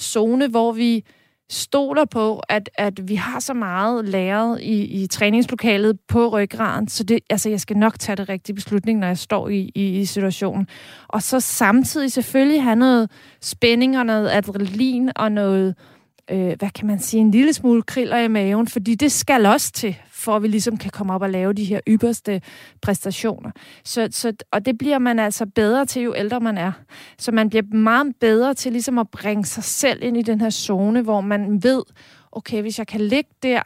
[0.00, 1.04] zone, hvor vi
[1.50, 7.04] stoler på, at, at vi har så meget læret i, i træningslokalet på ryggraden, så
[7.04, 10.04] det, altså, jeg skal nok tage det rigtige beslutning, når jeg står i, i, i
[10.04, 10.66] situationen.
[11.08, 15.74] Og så samtidig selvfølgelig have noget spænding og noget adrenalin og noget,
[16.30, 19.72] øh, hvad kan man sige, en lille smule kriller i maven, fordi det skal også
[19.72, 22.42] til, for at vi ligesom kan komme op og lave de her ypperste
[22.82, 23.50] præstationer.
[23.84, 26.72] Så, så, og det bliver man altså bedre til, jo ældre man er.
[27.18, 30.50] Så man bliver meget bedre til ligesom at bringe sig selv ind i den her
[30.50, 31.82] zone, hvor man ved,
[32.32, 33.62] okay, hvis jeg kan ligge der,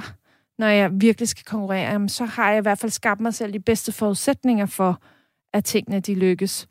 [0.59, 3.61] når jeg virkelig skal konkurrere, så har jeg i hvert fald skabt mig selv de
[3.61, 5.01] bedste forudsætninger for,
[5.53, 6.69] at tingene de lykkes.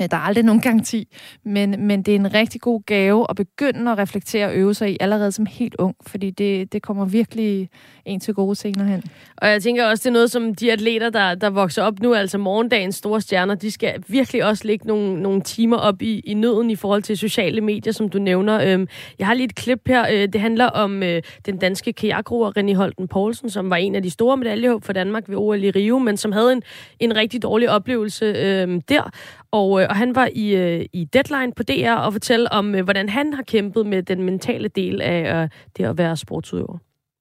[0.00, 1.08] Øh, der er aldrig nogen garanti,
[1.44, 4.92] men, men det er en rigtig god gave at begynde at reflektere og øve sig
[4.92, 7.68] i allerede som helt ung, fordi det, det kommer virkelig
[8.04, 9.02] en til gode senere hen.
[9.36, 12.14] Og jeg tænker også, det er noget, som de atleter, der, der vokser op nu,
[12.14, 16.34] altså morgendagens store stjerner, de skal virkelig også lægge nogle, nogle timer op i, i
[16.34, 18.60] nøden i forhold til sociale medier, som du nævner.
[18.64, 20.06] Øhm, jeg har lige et klip her.
[20.12, 24.02] Øh, det handler om øh, den danske kajakroer René Holten Poulsen, som var en af
[24.02, 26.62] de store medaljehåb for Danmark ved OL i Rio, men som havde en,
[27.00, 29.10] en rigtig dårlig oplevelse øh, der.
[29.50, 32.84] Og, øh, og han var i, øh, i Deadline på DR og fortælle om, øh,
[32.84, 36.78] hvordan han har kæmpet med den mentale del af øh, det at være sportsudøver.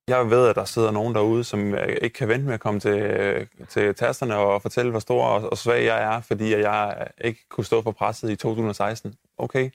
[0.07, 3.47] Jeg ved, at der sidder nogen derude, som ikke kan vente med at komme til,
[3.69, 7.65] til tasterne og fortælle, hvor stor og, og svag jeg er, fordi jeg ikke kunne
[7.65, 9.13] stå for presset i 2016.
[9.37, 9.69] Okay,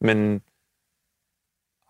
[0.00, 0.42] men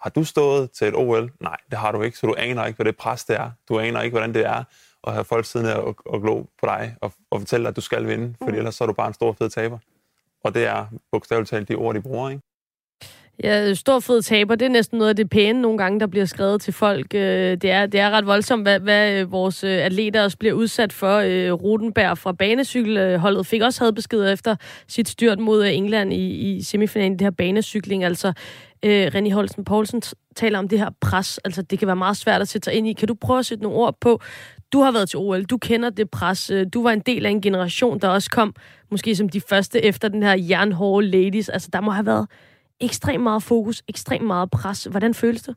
[0.00, 1.32] har du stået til et OL?
[1.40, 3.50] Nej, det har du ikke, så du aner ikke, hvad det pres det er.
[3.68, 4.64] Du aner ikke, hvordan det er
[5.06, 8.06] at have folk siddende og, og glo på dig og, og fortælle, at du skal
[8.06, 8.58] vinde, fordi mm.
[8.58, 9.78] ellers så er du bare en stor fed taber.
[10.44, 12.42] Og det er bogstaveligt talt de ord, de bruger, ikke?
[13.44, 16.24] Ja, stor fed taber, det er næsten noget af det pæne nogle gange, der bliver
[16.24, 17.14] skrevet til folk.
[17.14, 20.54] Øh, det er, det er ret voldsomt, hvad, hvad øh, vores øh, atleter også bliver
[20.54, 21.20] udsat for.
[21.52, 24.56] Rutenberg fra banecykelholdet fik også havde besked efter
[24.88, 28.04] sit styrt mod England i, i semifinalen, det her banecykling.
[28.04, 28.32] Altså,
[28.82, 30.02] øh, René Holsen Poulsen
[30.36, 31.38] taler om det her pres.
[31.38, 32.92] Altså, det kan være meget svært at sætte sig ind i.
[32.92, 34.20] Kan du prøve at sætte nogle ord på?
[34.72, 36.50] Du har været til OL, du kender det pres.
[36.50, 38.54] Øh, du var en del af en generation, der også kom,
[38.90, 41.48] måske som de første efter den her jernhårde ladies.
[41.48, 42.26] Altså, der må have været
[42.80, 44.84] ekstremt meget fokus, ekstremt meget pres.
[44.84, 45.56] Hvordan føles det?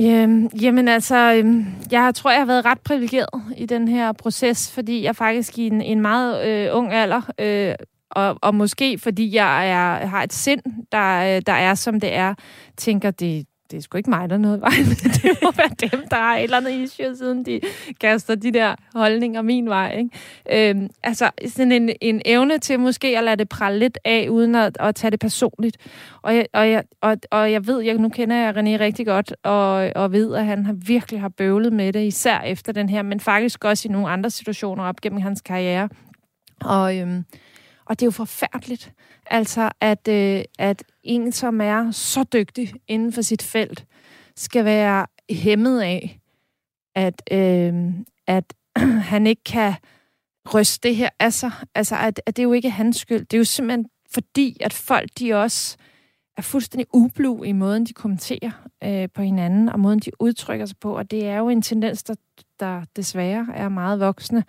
[0.00, 4.72] Jamen, jamen altså, øhm, jeg tror, jeg har været ret privilegeret i den her proces,
[4.72, 7.74] fordi jeg faktisk i en, en meget øh, ung alder, øh,
[8.10, 12.14] og, og måske fordi jeg er, har et sind, der, øh, der er som det
[12.14, 12.34] er,
[12.76, 15.12] tænker, det, det er sgu ikke mig, der er noget vej med.
[15.22, 17.60] Det må være dem, der har et eller andet issue, siden de
[18.00, 19.96] kaster de der holdninger min vej.
[19.98, 20.70] Ikke?
[20.70, 24.54] Øhm, altså sådan en, en evne til måske at lade det prale lidt af, uden
[24.54, 25.76] at, at tage det personligt.
[26.22, 29.34] Og jeg, og, jeg, og, og jeg ved, jeg, nu kender jeg René rigtig godt,
[29.42, 33.02] og, og ved, at han har virkelig har bøvlet med det, især efter den her,
[33.02, 35.88] men faktisk også i nogle andre situationer op gennem hans karriere.
[36.60, 37.24] Og, øhm,
[37.90, 38.92] og det er jo forfærdeligt,
[39.26, 43.84] altså at, øh, at en, som er så dygtig inden for sit felt,
[44.36, 46.20] skal være hæmmet af,
[46.94, 47.74] at, øh,
[48.26, 48.54] at
[49.10, 49.74] han ikke kan
[50.54, 51.50] ryste det her af sig.
[51.74, 53.20] Altså, at, at det er jo ikke hans skyld.
[53.20, 55.76] Det er jo simpelthen fordi, at folk de også
[56.40, 58.50] er fuldstændig ublu i måden, de kommenterer
[58.84, 60.96] øh, på hinanden, og måden, de udtrykker sig på.
[60.96, 62.14] Og det er jo en tendens, der,
[62.60, 64.44] der desværre er meget voksne.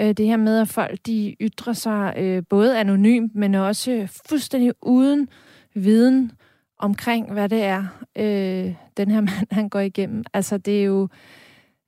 [0.00, 4.72] Øh, det her med, at folk de ytrer sig øh, både anonymt, men også fuldstændig
[4.82, 5.28] uden
[5.74, 6.32] viden
[6.78, 7.84] omkring, hvad det er,
[8.16, 10.24] øh, den her mand, han går igennem.
[10.34, 11.08] Altså, det er jo...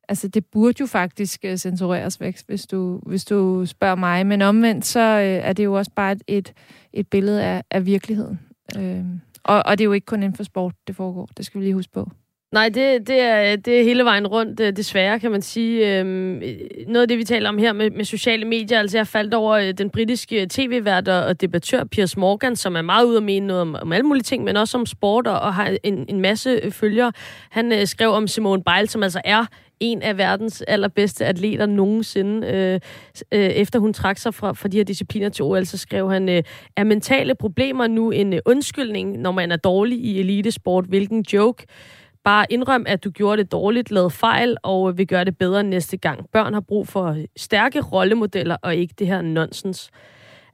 [0.08, 4.26] Altså, det burde jo faktisk øh, censureres væk, hvis du, hvis du spørger mig.
[4.26, 6.52] Men omvendt, så øh, er det jo også bare et, et,
[6.92, 8.40] et billede af, af virkeligheden.
[8.78, 9.04] Øh,
[9.44, 11.28] og, og det er jo ikke kun inden for sport, det foregår.
[11.36, 12.10] Det skal vi lige huske på.
[12.52, 15.98] Nej, det, det, er, det er hele vejen rundt, øh, desværre, kan man sige.
[15.98, 19.06] Øhm, øh, noget af det, vi taler om her med, med sociale medier, altså jeg
[19.06, 23.22] faldt over øh, den britiske tv-vært og debattør Piers Morgan, som er meget ude at
[23.22, 26.04] mene noget om, om alle mulige ting, men også om sport og, og har en,
[26.08, 27.12] en masse følgere.
[27.50, 29.46] Han skrev om Simone Biles, som altså er
[29.80, 32.46] en af verdens allerbedste atleter nogensinde.
[32.46, 32.80] Øh,
[33.32, 36.28] øh, efter hun trak sig fra, fra de her discipliner til OL, så skrev han,
[36.28, 36.42] øh,
[36.76, 40.84] er mentale problemer nu en øh, undskyldning, når man er dårlig i elitesport?
[40.84, 41.66] Hvilken joke?
[42.24, 45.96] Bare indrøm, at du gjorde det dårligt, lavede fejl, og vil gøre det bedre næste
[45.96, 46.26] gang.
[46.32, 49.90] Børn har brug for stærke rollemodeller, og ikke det her nonsens.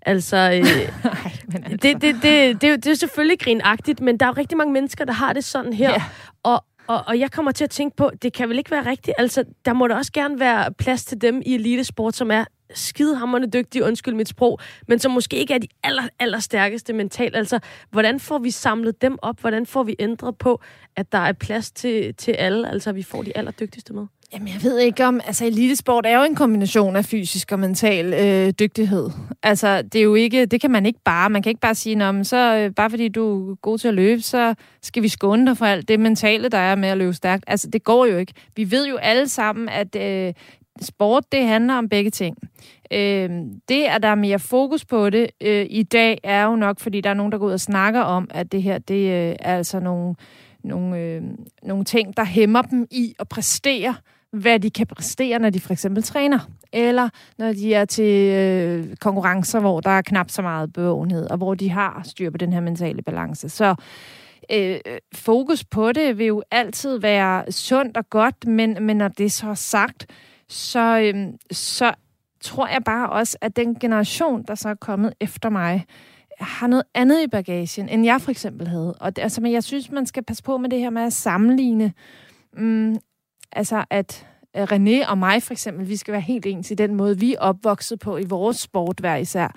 [0.02, 1.76] Altså, øh, Ej, men altså.
[1.82, 5.04] Det, det, det, det, det er selvfølgelig grinagtigt, men der er jo rigtig mange mennesker,
[5.04, 5.90] der har det sådan her.
[5.90, 6.02] Ja.
[6.42, 9.14] Og, og, og jeg kommer til at tænke på, det kan vel ikke være rigtigt.
[9.18, 12.44] Altså, der må da også gerne være plads til dem i elitesport, som er
[12.74, 17.36] skidehammerende dygtige, undskyld mit sprog, men som måske ikke er de aller, aller stærkeste mentalt.
[17.36, 17.58] Altså,
[17.90, 19.40] hvordan får vi samlet dem op?
[19.40, 20.60] Hvordan får vi ændret på,
[20.96, 22.70] at der er plads til, til alle?
[22.70, 24.06] Altså, vi får de allerdygtigste med?
[24.32, 25.20] Jamen, jeg ved ikke om...
[25.26, 29.10] Altså, elitesport er jo en kombination af fysisk og mental øh, dygtighed.
[29.42, 30.46] Altså, det er jo ikke...
[30.46, 31.30] Det kan man ikke bare...
[31.30, 33.94] Man kan ikke bare sige, om så øh, bare fordi du er god til at
[33.94, 37.12] løbe, så skal vi skåne dig for alt det mentale, der er med at løbe
[37.12, 37.44] stærkt.
[37.46, 38.32] Altså, det går jo ikke.
[38.56, 40.32] Vi ved jo alle sammen, at øh,
[40.80, 42.36] sport, det handler om begge ting.
[42.92, 43.30] Øh,
[43.68, 47.00] det, at der er mere fokus på det øh, i dag, er jo nok, fordi
[47.00, 49.56] der er nogen, der går ud og snakker om, at det her, det øh, er
[49.56, 50.14] altså nogle,
[50.64, 51.22] nogle, øh,
[51.62, 53.94] nogle ting, der hæmmer dem i at præstere,
[54.32, 56.38] hvad de kan præstere, når de for eksempel træner,
[56.72, 57.08] eller
[57.38, 61.54] når de er til øh, konkurrencer, hvor der er knap så meget bevågenhed, og hvor
[61.54, 63.48] de har styr på den her mentale balance.
[63.48, 63.74] Så
[64.52, 64.76] øh,
[65.14, 69.48] fokus på det vil jo altid være sundt og godt, men, men når det så
[69.48, 70.06] er sagt,
[70.48, 71.94] så, øh, så
[72.40, 75.84] tror jeg bare også, at den generation, der så er kommet efter mig,
[76.40, 78.94] har noget andet i bagagen, end jeg for eksempel havde.
[79.00, 81.12] Og det, altså, men jeg synes, man skal passe på med det her med at
[81.12, 81.92] sammenligne.
[82.56, 82.96] Mm,
[83.52, 87.20] altså, at René og mig for eksempel, vi skal være helt ens i den måde,
[87.20, 89.48] vi er opvokset på i vores sport hver især.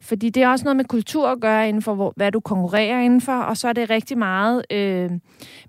[0.00, 3.00] Fordi det er også noget med kultur at gøre inden for, hvor, hvad du konkurrerer
[3.00, 5.10] indenfor, og så er det rigtig meget øh,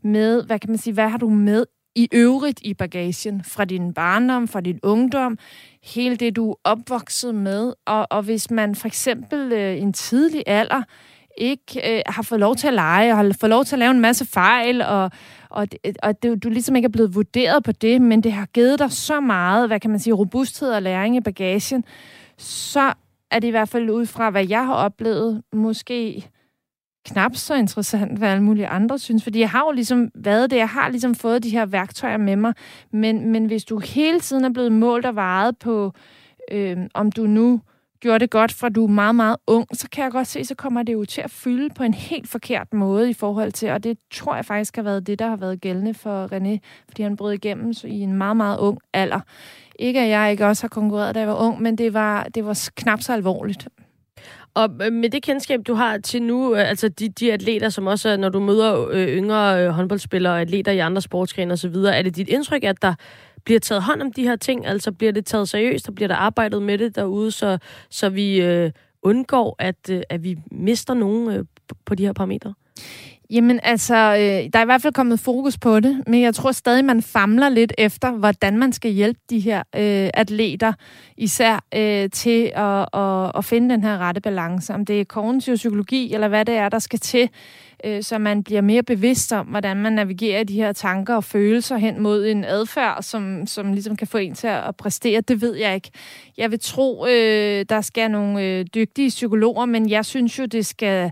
[0.03, 3.93] med, hvad kan man sige, hvad har du med i øvrigt i bagagen fra din
[3.93, 5.37] barndom, fra din ungdom,
[5.83, 7.73] hele det, du er opvokset med.
[7.85, 10.83] Og, og hvis man for eksempel øh, i en tidlig alder
[11.37, 13.91] ikke øh, har fået lov til at lege, og har fået lov til at lave
[13.91, 15.11] en masse fejl, og,
[15.51, 15.67] og,
[16.03, 18.91] og det, du ligesom ikke er blevet vurderet på det, men det har givet dig
[18.91, 21.83] så meget, hvad kan man sige, robusthed og læring i bagagen,
[22.37, 22.93] så
[23.31, 26.29] er det i hvert fald ud fra, hvad jeg har oplevet, måske
[27.05, 29.23] knap så interessant, hvad alle mulige andre synes.
[29.23, 32.35] Fordi jeg har jo ligesom været det, jeg har ligesom fået de her værktøjer med
[32.35, 32.53] mig.
[32.91, 35.93] Men, men hvis du hele tiden er blevet målt og varet på,
[36.51, 37.61] øh, om du nu
[38.01, 40.55] gjorde det godt, fra du er meget, meget ung, så kan jeg godt se, så
[40.55, 43.83] kommer det jo til at fylde på en helt forkert måde i forhold til, og
[43.83, 47.17] det tror jeg faktisk har været det, der har været gældende for René, fordi han
[47.17, 49.19] brød igennem så i en meget, meget ung alder.
[49.79, 52.45] Ikke at jeg ikke også har konkurreret, da jeg var ung, men det var, det
[52.45, 53.67] var knap så alvorligt.
[54.53, 57.87] Og øh, med det kendskab, du har til nu, øh, altså de, de atleter, som
[57.87, 62.15] også, når du møder øh, yngre håndboldspillere og atleter i andre sportsgrene osv., er det
[62.15, 62.93] dit indtryk, at der
[63.45, 64.65] bliver taget hånd om de her ting?
[64.65, 67.57] Altså bliver det taget seriøst, og bliver der arbejdet med det derude, så,
[67.89, 71.45] så vi øh, undgår, at, øh, at vi mister nogen øh,
[71.85, 72.53] på de her parametre?
[73.31, 76.51] Jamen altså, øh, der er i hvert fald kommet fokus på det, men jeg tror
[76.51, 80.73] stadig, man famler lidt efter, hvordan man skal hjælpe de her øh, atleter,
[81.17, 84.73] især øh, til at, at, at finde den her rette balance.
[84.73, 87.29] Om det er kognitiv psykologi, eller hvad det er, der skal til,
[87.83, 91.77] øh, så man bliver mere bevidst om, hvordan man navigerer de her tanker og følelser
[91.77, 95.21] hen mod en adfærd, som, som ligesom kan få en til at præstere.
[95.21, 95.91] Det ved jeg ikke.
[96.37, 100.65] Jeg vil tro, øh, der skal nogle øh, dygtige psykologer, men jeg synes jo, det
[100.65, 101.11] skal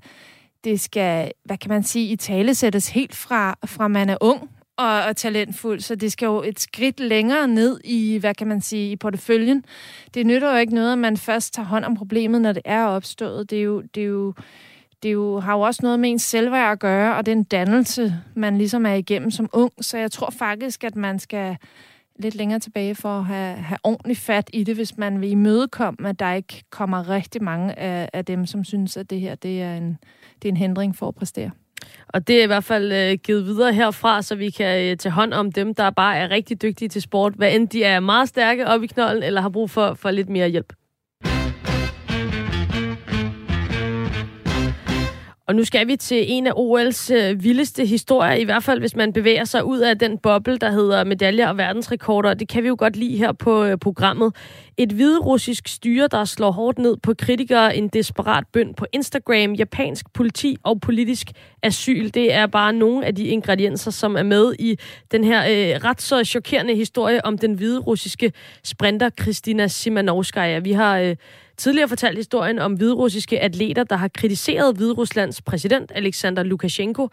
[0.63, 4.49] det skal, hvad kan man sige, i tale sættes helt fra, fra man er ung
[4.79, 8.61] og, og talentfuld, så det skal jo et skridt længere ned i, hvad kan man
[8.61, 9.63] sige, i porteføljen.
[10.13, 12.85] Det nytter jo ikke noget, at man først tager hånd om problemet, når det er
[12.85, 13.49] opstået.
[13.49, 14.33] Det er jo, det er jo,
[15.03, 18.15] det er jo, har jo også noget med ens selvværd at gøre, og den dannelse,
[18.35, 19.71] man ligesom er igennem som ung.
[19.81, 21.57] Så jeg tror faktisk, at man skal
[22.19, 26.09] lidt længere tilbage for at have, have ordentlig fat i det, hvis man vil imødekomme,
[26.09, 29.61] at der ikke kommer rigtig mange af, af dem, som synes, at det her det
[29.61, 29.97] er, en,
[30.41, 31.51] det er en hindring for at præstere.
[32.07, 35.13] Og det er i hvert fald øh, givet videre herfra, så vi kan øh, tage
[35.13, 38.29] hånd om dem, der bare er rigtig dygtige til sport, hvad end de er meget
[38.29, 40.73] stærke op i knollen, eller har brug for, for lidt mere hjælp.
[45.49, 48.95] Og nu skal vi til en af OL's øh, vildeste historier, i hvert fald hvis
[48.95, 52.33] man bevæger sig ud af den boble, der hedder medaljer og verdensrekorder.
[52.33, 54.35] Det kan vi jo godt lide her på øh, programmet.
[54.77, 60.13] Et hviderussisk styre, der slår hårdt ned på kritikere, en desperat bønd på Instagram, japansk
[60.13, 61.27] politi og politisk
[61.63, 62.09] asyl.
[62.13, 64.77] Det er bare nogle af de ingredienser, som er med i
[65.11, 68.33] den her øh, ret så chokerende historie om den hviderussiske
[68.63, 70.59] sprinter Kristina Simanovskaya.
[70.59, 70.97] Vi har...
[70.97, 71.15] Øh,
[71.59, 77.09] tidligere fortalt historien om hviderussiske atleter, der har kritiseret Hvideruslands præsident Alexander Lukashenko,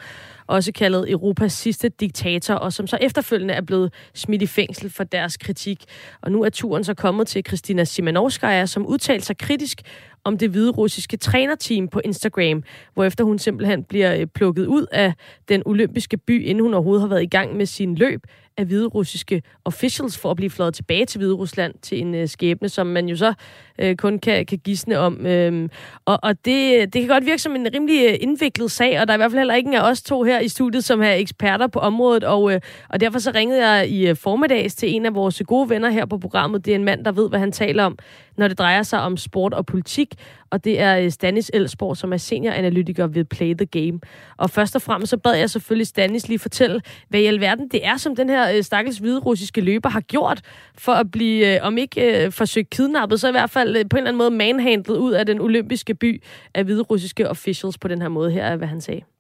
[0.47, 5.05] også kaldet Europas sidste diktator, og som så efterfølgende er blevet smidt i fængsel for
[5.05, 5.85] deres kritik.
[6.21, 9.83] Og nu er turen så kommet til Kristina Simanovskaya, som udtalte sig kritisk
[10.27, 12.63] om det hvide russiske trænerteam på Instagram,
[12.95, 15.13] hvorefter hun simpelthen bliver øh, plukket ud af
[15.49, 18.21] den olympiske by, inden hun overhovedet har været i gang med sin løb
[18.57, 22.29] af hvide russiske officials for at blive fløjet tilbage til Hvide Rusland til en øh,
[22.29, 23.35] skæbne, som man jo så
[23.79, 25.27] øh, kun kan, kan gisne om.
[25.27, 25.71] Øhm,
[26.05, 29.13] og og det, det kan godt virke som en rimelig øh, indviklet sag, og der
[29.13, 31.67] er i hvert fald heller ikke af os to her i studiet, som er eksperter
[31.67, 35.15] på området, og, øh, og derfor så ringede jeg i øh, formiddags til en af
[35.15, 36.65] vores gode venner her på programmet.
[36.65, 37.99] Det er en mand, der ved, hvad han taler om,
[38.39, 40.15] når det drejer sig om sport og politik,
[40.51, 44.01] og det er øh, Stanis Elsborg, som er senioranalytiker ved Play the Game.
[44.37, 47.87] Og først og fremmest så bad jeg selvfølgelig Stanis lige fortælle, hvad i alverden det
[47.87, 50.41] er, som den her øh, stakkels hvide russiske løber har gjort
[50.79, 54.09] for at blive, øh, om ikke forsøgt kidnappet, så i hvert fald på en eller
[54.09, 56.23] anden måde manhandlet ud af den olympiske by
[56.55, 59.16] af hvide russiske officials på den her måde her, hvad han sagde.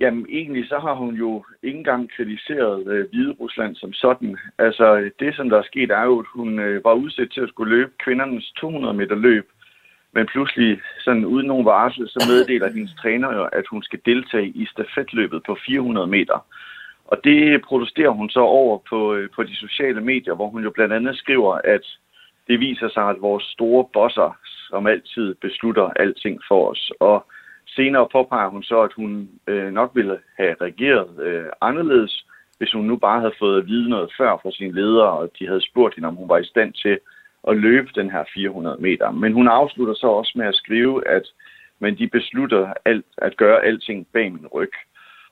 [0.00, 4.38] Jamen egentlig så har hun jo ikke engang kritiseret øh, Hvide Rusland som sådan.
[4.58, 7.48] Altså det som der er sket er jo, at hun øh, var udsat til at
[7.48, 9.48] skulle løbe kvindernes 200 meter løb.
[10.12, 14.48] Men pludselig, sådan uden nogen varsel, så meddeler hendes træner jo, at hun skal deltage
[14.48, 16.46] i stafetløbet på 400 meter.
[17.04, 20.70] Og det protesterer hun så over på, øh, på de sociale medier, hvor hun jo
[20.70, 21.84] blandt andet skriver, at
[22.48, 26.92] det viser sig, at vores store bosser, som altid beslutter alting for os.
[27.00, 27.26] Og
[27.76, 32.26] senere påpeger hun så, at hun øh, nok ville have reageret øh, anderledes,
[32.58, 35.46] hvis hun nu bare havde fået at vide noget før fra sine ledere, og de
[35.46, 36.98] havde spurgt hende, om hun var i stand til
[37.48, 39.10] at løbe den her 400 meter.
[39.10, 41.22] Men hun afslutter så også med at skrive, at
[41.80, 44.72] men de beslutter alt, at gøre alting bag min ryg.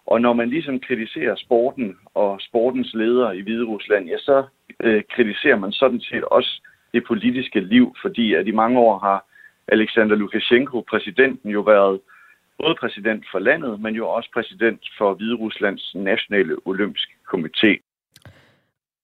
[0.06, 4.44] Og når man ligesom kritiserer sporten og sportens ledere i Hvide Rusland, ja, så
[4.82, 6.62] øh, kritiserer man sådan set også
[6.94, 9.24] det politiske liv, fordi at i mange år har
[9.68, 12.00] Alexander Lukashenko, præsidenten, jo været
[12.58, 17.85] både præsident for landet, men jo også præsident for Hvide Ruslands nationale olympiske komité.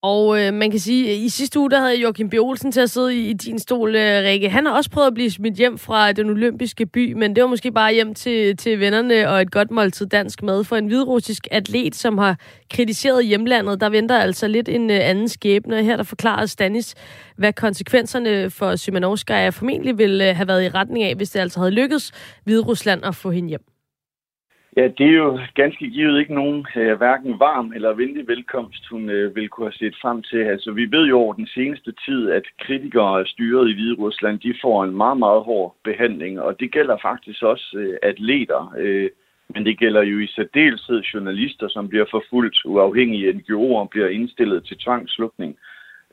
[0.02, 2.34] Og øh, man kan sige, at i sidste uge, der havde Joachim B.
[2.34, 4.48] Olsen til at sidde i, i din stol, øh, Rikke.
[4.48, 7.48] Han har også prøvet at blive smidt hjem fra den olympiske by, men det var
[7.48, 11.48] måske bare hjem til, til vennerne og et godt måltid dansk mad for en hvidrussisk
[11.50, 12.38] atlet, som har
[12.70, 13.80] kritiseret hjemlandet.
[13.80, 15.84] Der venter altså lidt en øh, anden skæbne.
[15.84, 16.94] Her der forklarer Stanis,
[17.36, 21.58] hvad konsekvenserne for Symanovskaya formentlig ville øh, have været i retning af, hvis det altså
[21.58, 22.12] havde lykkedes
[22.44, 23.71] Hviderusland at få hende hjem.
[24.76, 29.02] Ja, det er jo ganske givet ikke nogen uh, hverken varm eller venlig velkomst, hun
[29.10, 30.38] uh, vil kunne have set frem til.
[30.38, 34.40] Altså, vi ved jo over den seneste tid, at kritikere af styret i Hvide Rusland,
[34.40, 38.62] de får en meget, meget hård behandling, og det gælder faktisk også øh, atleter.
[39.54, 44.78] Men det gælder jo i særdeleshed journalister, som bliver forfulgt, uafhængige NGO'er bliver indstillet til
[44.78, 45.56] tvangslukning.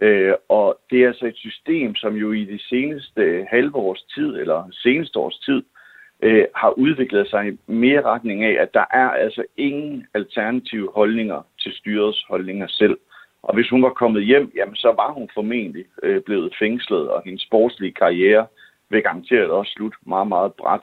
[0.02, 4.36] Uh, og det er altså et system, som jo i de seneste halve års tid,
[4.36, 5.79] eller seneste års tid, øh,
[6.24, 11.42] Øh, har udviklet sig i mere retning af, at der er altså ingen alternative holdninger
[11.62, 12.98] til styrets holdninger selv.
[13.44, 17.22] Og hvis hun var kommet hjem, jamen så var hun formentlig øh, blevet fængslet, og
[17.26, 18.46] hendes sportslige karriere
[18.90, 20.82] vil garanteret også slutte meget, meget bræt.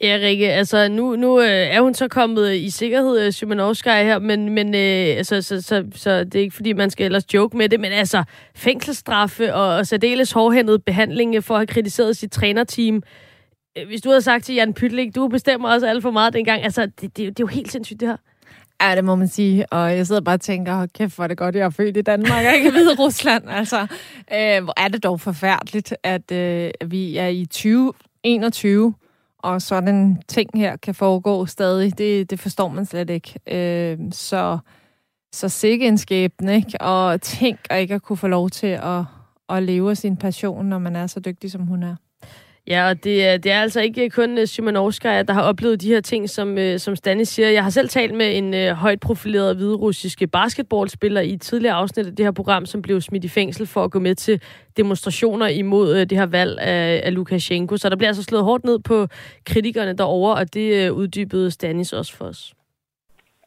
[0.00, 4.18] Ja, Rikke, altså nu, nu øh, er hun så kommet i sikkerhed, øh, Szymanowska her,
[4.18, 7.56] men, men øh, altså, så, så, så det er ikke fordi, man skal ellers joke
[7.56, 8.24] med det, men altså
[8.56, 13.02] fængselsstraffe og, og særdeles hårdhændet behandling for at have kritiseret sit trænerteam, Øh,
[13.78, 16.62] Øh, hvis du havde sagt til Jan Pytlik, du bestemmer også alt for meget dengang,
[16.62, 18.16] altså, det, det, det er jo helt sindssygt, det her.
[18.82, 19.72] Ja, det må man sige.
[19.72, 22.02] Og jeg sidder bare og tænker, kæft, hvor er det godt, jeg er født i
[22.02, 23.44] Danmark, og ikke i Rusland.
[23.48, 23.80] Altså,
[24.32, 28.94] øh, hvor er det dog forfærdeligt, at øh, vi er i 2021,
[29.38, 31.98] og sådan en ting her kan foregå stadig.
[31.98, 33.34] Det, det forstår man slet ikke.
[33.46, 34.58] Øh, så,
[35.32, 36.80] så sikke en skæbne, ikke?
[36.80, 39.04] Og tænk at ikke at kunne få lov til at,
[39.48, 41.96] at leve af sin passion, når man er så dygtig, som hun er.
[42.66, 45.88] Ja, og det, det er altså ikke kun øh, Simon Szymanowska, der har oplevet de
[45.88, 47.48] her ting, som, øh, som Stanis siger.
[47.48, 52.06] Jeg har selv talt med en øh, højt profileret hviderussiske basketballspiller i et tidligere afsnit
[52.06, 54.40] af det her program, som blev smidt i fængsel for at gå med til
[54.76, 57.76] demonstrationer imod øh, det her valg af, af Lukashenko.
[57.76, 59.06] Så der bliver altså slået hårdt ned på
[59.46, 62.54] kritikerne derovre, og det øh, uddybede Stanis også for os.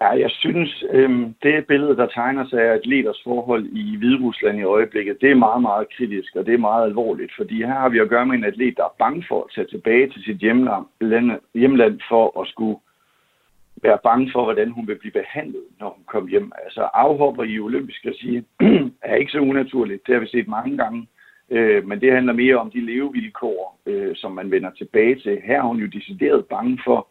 [0.01, 1.09] Ja, jeg synes, øh,
[1.43, 5.61] det billede, der tegner sig af atleters forhold i Hviderusland i øjeblikket, det er meget,
[5.61, 8.43] meget kritisk, og det er meget alvorligt, fordi her har vi at gøre med en
[8.43, 10.85] atlet, der er bange for at tage tilbage til sit hjemland,
[11.53, 12.79] hjemland for at skulle
[13.83, 16.51] være bange for, hvordan hun vil blive behandlet, når hun kommer hjem.
[16.63, 18.43] Altså afhopper i olympisk regi
[19.11, 21.07] er ikke så unaturligt, det har vi set mange gange,
[21.51, 25.41] øh, men det handler mere om de levevilkår, øh, som man vender tilbage til.
[25.43, 27.07] Her er hun jo decideret bange for,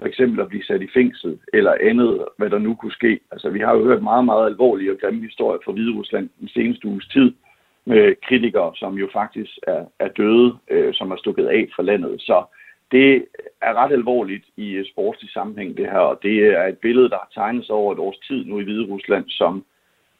[0.00, 3.20] for eksempel at blive sat i fængsel eller andet, hvad der nu kunne ske.
[3.30, 6.48] Altså, vi har jo hørt meget, meget alvorlige og grimme historier fra Hvide Rusland den
[6.48, 7.32] seneste uges tid
[7.84, 12.20] med kritikere, som jo faktisk er, er døde, øh, som er stukket af fra landet.
[12.20, 12.44] Så
[12.92, 13.24] det
[13.62, 17.16] er ret alvorligt i øh, sportslig sammenhæng, det her, og det er et billede, der
[17.16, 19.64] har tegnet sig over et års tid nu i Hvide Rusland, som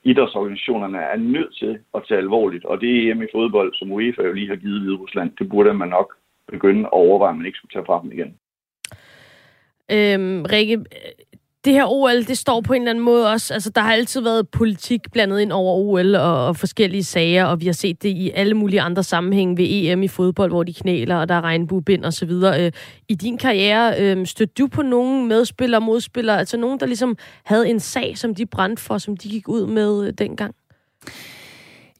[0.04, 4.32] idrætsorganisationerne er nødt til at tage alvorligt, og det er i fodbold, som UEFA jo
[4.32, 6.16] lige har givet Hvide Rusland, det burde man nok
[6.48, 8.34] begynde at overveje, at man ikke skulle tage fra dem igen.
[9.90, 10.78] Øhm, Rikke,
[11.64, 14.20] det her OL, det står på en eller anden måde også, altså der har altid
[14.20, 18.08] været politik blandet ind over OL og, og forskellige sager, og vi har set det
[18.08, 21.40] i alle mulige andre sammenhænge ved EM i fodbold, hvor de knæler, og der er
[21.40, 22.64] regnbuebind og så videre.
[22.66, 22.72] Øh,
[23.08, 27.68] I din karriere, øh, stødte du på nogen medspillere modspillere, altså nogen, der ligesom havde
[27.68, 30.54] en sag, som de brændte for, som de gik ud med øh, dengang?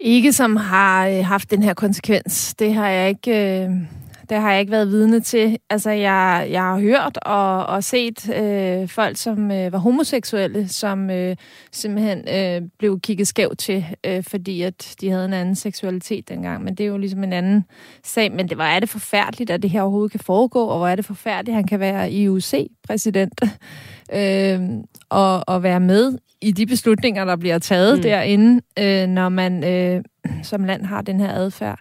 [0.01, 2.55] Ikke som har øh, haft den her konsekvens.
[2.55, 3.63] Det har jeg ikke...
[3.65, 4.00] Øh
[4.31, 5.59] det har jeg ikke været vidne til.
[5.71, 11.11] Altså, jeg, jeg har hørt og, og set øh, folk, som øh, var homoseksuelle, som
[11.11, 11.37] øh,
[11.73, 16.65] simpelthen øh, blev kigget skævt til, øh, fordi at de havde en anden seksualitet dengang.
[16.65, 17.65] Men det er jo ligesom en anden
[18.05, 18.33] sag.
[18.33, 20.97] Men det var er det forfærdeligt, at det her overhovedet kan foregå, og hvor er
[20.97, 23.41] det forfærdeligt, at han kan være IUC-præsident
[24.19, 24.61] øh,
[25.09, 28.03] og, og være med i de beslutninger, der bliver taget mm.
[28.03, 30.03] derinde, øh, når man øh,
[30.43, 31.79] som land har den her adfærd.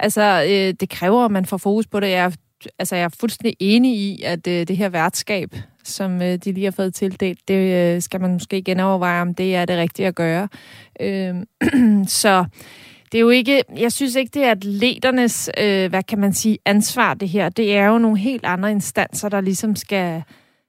[0.00, 2.10] Altså, øh, det kræver, at man får fokus på det.
[2.10, 2.30] Jeg er,
[2.78, 6.64] altså, jeg er fuldstændig enig i, at øh, det her værtskab, som øh, de lige
[6.64, 10.14] har fået tildelt, det øh, skal man måske genoverveje, om det er det rigtige at
[10.14, 10.48] gøre.
[11.00, 11.34] Øh,
[12.06, 12.44] så
[13.12, 16.58] det er jo ikke, jeg synes ikke, det er atleternes, øh, hvad kan man sige,
[16.66, 17.48] ansvar det her.
[17.48, 20.22] Det er jo nogle helt andre instanser, der ligesom skal,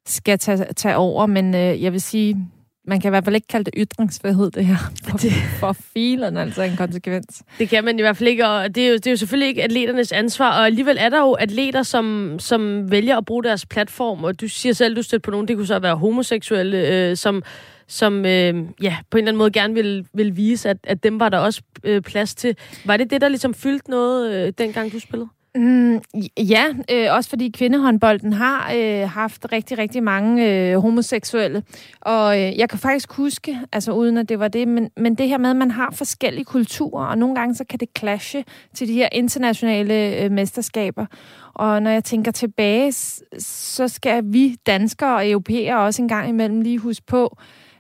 [0.05, 2.47] skal tage, tage over, men øh, jeg vil sige,
[2.85, 4.75] man kan i hvert fald ikke kalde det ytringsfrihed, det her.
[5.09, 5.17] For,
[5.59, 7.43] for filerne, altså en konsekvens.
[7.59, 9.47] Det kan man i hvert fald ikke, og det er jo, det er jo selvfølgelig
[9.47, 13.65] ikke atleternes ansvar, og alligevel er der jo atleter, som, som vælger at bruge deres
[13.65, 17.17] platform, og du siger selv, du støtter på nogen, det kunne så være homoseksuelle, øh,
[17.17, 17.43] som,
[17.87, 21.19] som øh, ja, på en eller anden måde gerne vil, vil vise, at, at dem
[21.19, 22.57] var der også øh, plads til.
[22.85, 25.29] Var det det, der ligesom fyldte noget, øh, dengang du spillede?
[25.55, 26.01] Mm,
[26.37, 31.63] ja, øh, også fordi kvindehåndbolden har øh, haft rigtig, rigtig mange øh, homoseksuelle.
[32.01, 35.27] Og øh, jeg kan faktisk huske, altså uden at det var det, men, men det
[35.27, 38.87] her med, at man har forskellige kulturer, og nogle gange så kan det clashe til
[38.87, 41.05] de her internationale øh, mesterskaber.
[41.53, 42.91] Og når jeg tænker tilbage,
[43.39, 47.37] så skal vi danskere og europæere også en gang imellem lige huske på,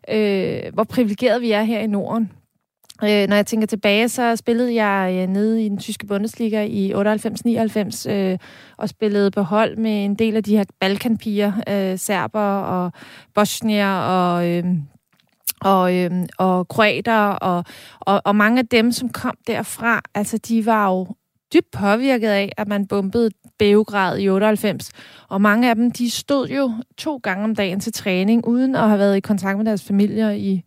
[0.09, 2.31] øh, hvor privilegeret vi er her i Norden.
[3.03, 6.93] Øh, når jeg tænker tilbage, så spillede jeg øh, nede i den tyske Bundesliga i
[6.93, 8.37] 98-99 øh,
[8.77, 12.91] og spillede på hold med en del af de her balkanpiger, øh, serber og
[13.33, 14.47] bosnier og...
[14.47, 14.63] Øh,
[15.61, 17.63] og, øhm, og kroater, og,
[17.99, 21.07] og, og mange af dem, som kom derfra, altså de var jo
[21.53, 23.29] dybt påvirket af, at man bombede
[23.59, 24.91] Beograd i 98.
[25.29, 28.87] Og mange af dem, de stod jo to gange om dagen til træning, uden at
[28.87, 30.63] have været i kontakt med deres familier i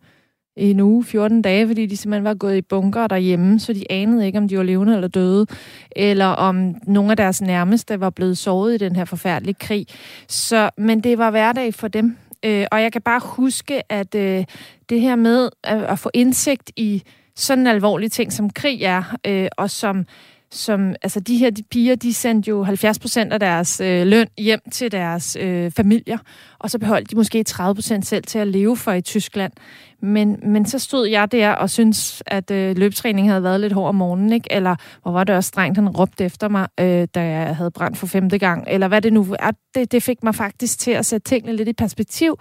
[0.57, 4.25] en uge, 14 dage, fordi de simpelthen var gået i bunker derhjemme, så de anede
[4.25, 5.45] ikke, om de var levende eller døde,
[5.91, 9.87] eller om nogle af deres nærmeste var blevet såret i den her forfærdelige krig.
[10.27, 12.17] Så, men det var hverdag for dem.
[12.45, 14.45] Øh, og jeg kan bare huske, at øh,
[14.89, 17.03] det her med at, at få indsigt i
[17.35, 20.05] sådan en alvorlig ting, som krig er, øh, og som
[20.51, 24.27] som, altså de her de piger, de sendte jo 70 procent af deres øh, løn
[24.37, 26.17] hjem til deres øh, familier,
[26.59, 29.53] og så beholdt de måske 30 procent selv til at leve for i Tyskland.
[30.01, 33.87] Men, men så stod jeg der og synes at øh, løbetræning havde været lidt hård
[33.87, 34.51] om morgenen, ikke?
[34.51, 37.97] eller hvor var det også strengt, han råbte efter mig, øh, da jeg havde brændt
[37.97, 39.51] for femte gang, eller hvad det nu er.
[39.75, 42.39] Det, det fik mig faktisk til at sætte tingene lidt i perspektiv,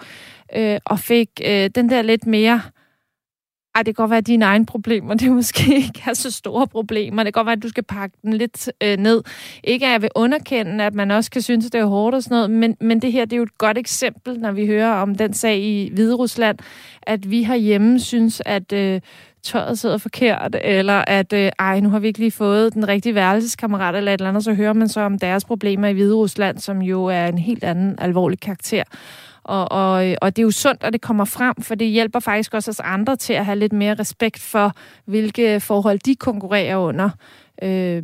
[0.57, 2.61] øh, og fik øh, den der lidt mere
[3.77, 6.67] ej, det kan godt være, at dine egne problemer, det måske ikke er så store
[6.67, 7.23] problemer.
[7.23, 9.23] Det kan godt være, at du skal pakke den lidt øh, ned.
[9.65, 12.23] Ikke at jeg vil underkende, at man også kan synes, at det er hårdt og
[12.23, 14.93] sådan noget, men, men det her, det er jo et godt eksempel, når vi hører
[14.93, 16.59] om den sag i Hvide Rusland,
[17.03, 19.01] at vi herhjemme synes, at øh,
[19.43, 23.15] tøjet sidder forkert, eller at, øh, ej, nu har vi ikke lige fået den rigtige
[23.15, 26.59] værelseskammerat, eller et eller andet, så hører man så om deres problemer i Hvide Rusland,
[26.59, 28.83] som jo er en helt anden alvorlig karakter.
[29.47, 32.55] Og, og, og det er jo sundt, at det kommer frem, for det hjælper faktisk
[32.55, 34.73] også os andre til at have lidt mere respekt for,
[35.05, 37.11] hvilke forhold de konkurrerer under,
[37.63, 38.03] øh,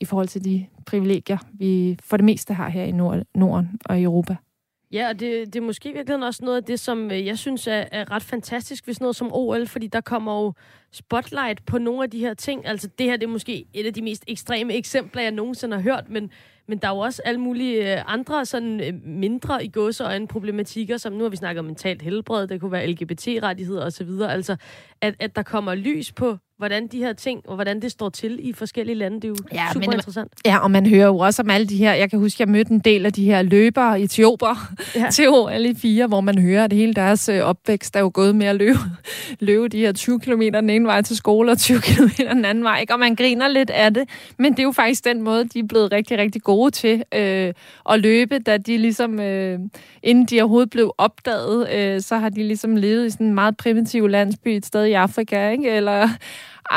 [0.00, 4.00] i forhold til de privilegier, vi for det meste har her i Nord- Norden og
[4.00, 4.36] i Europa.
[4.92, 7.66] Ja, og det, det er måske virkelig også noget af det, som øh, jeg synes
[7.66, 10.52] er, er ret fantastisk ved sådan noget som OL, fordi der kommer jo
[10.92, 12.66] spotlight på nogle af de her ting.
[12.66, 15.82] Altså det her det er måske et af de mest ekstreme eksempler, jeg nogensinde har
[15.82, 16.30] hørt, men,
[16.68, 20.96] men der er jo også alle mulige øh, andre sådan øh, mindre i gåseøjne problematikker,
[20.96, 24.08] som nu har vi snakket om mentalt helbred, det kunne være LGBT-rettigheder osv.
[24.28, 24.56] Altså
[25.00, 28.48] at, at der kommer lys på hvordan de her ting, og hvordan det står til
[28.48, 29.16] i forskellige lande.
[29.16, 30.32] Det er jo ja, super men, interessant.
[30.44, 32.72] Ja, og man hører jo også om alle de her, jeg kan huske, jeg mødte
[32.72, 35.10] en del af de her løbere, etioper, ja.
[35.12, 35.28] til
[35.60, 38.56] i 4, hvor man hører, at hele deres øh, opvækst er jo gået med at
[38.56, 38.78] løbe,
[39.48, 42.64] løbe de her 20 km den ene vej til skole, og 20 km den anden
[42.64, 42.80] vej.
[42.80, 42.92] Ikke?
[42.92, 45.66] Og man griner lidt af det, men det er jo faktisk den måde, de er
[45.68, 47.52] blevet rigtig, rigtig gode til øh,
[47.90, 49.58] at løbe, da de ligesom, øh,
[50.02, 53.56] inden de overhovedet blev opdaget, øh, så har de ligesom levet i sådan en meget
[53.56, 55.70] primitiv landsby et sted i Afrika, ikke?
[55.70, 56.08] eller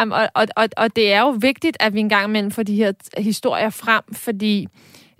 [0.02, 2.76] Um, og, og, og, og det er jo vigtigt, at vi engang imellem får de
[2.76, 4.68] her historier frem, fordi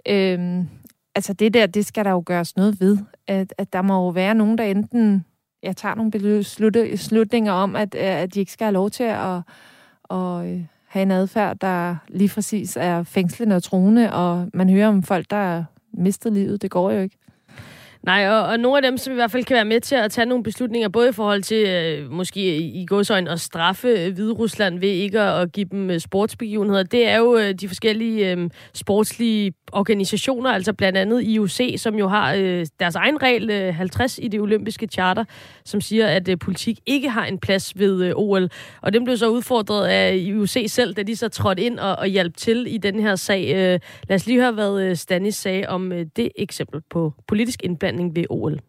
[0.08, 0.68] øhm,
[1.16, 2.98] altså det der, det skal der jo gøres noget ved.
[3.28, 5.26] At, at der må jo være nogen, der enten
[5.64, 6.12] jeg tager nogle
[6.92, 9.42] beslutninger om, at, at de ikke skal have lov til at,
[10.10, 14.88] at øh, have en adfærd, der lige præcis er fængslende og truende, og man hører
[14.88, 16.62] om folk, der har mistet livet.
[16.62, 17.18] Det går jo ikke.
[18.04, 20.12] Nej, og, og nogle af dem, som i hvert fald kan være med til at
[20.12, 24.34] tage nogle beslutninger, både i forhold til øh, måske i godsøjen at straffe øh, Hvide
[24.34, 28.32] Rusland ved ikke at, at give dem øh, sportsbegivenheder, det er jo øh, de forskellige
[28.32, 33.76] øh, sportslige organisationer, altså blandt andet IOC, som jo har øh, deres egen regel øh,
[33.76, 35.24] 50 i det olympiske charter,
[35.66, 38.50] som siger, at øh, politik ikke har en plads ved øh, OL.
[38.82, 42.08] Og dem blev så udfordret af IOC selv, da de så trådte ind og, og
[42.08, 43.52] hjalp til i den her sag.
[43.56, 43.80] Øh,
[44.10, 47.89] lad os lige høre, hvad øh, Stanis sagde om øh, det eksempel på politisk indblanding
[47.98, 48.60] ved OL.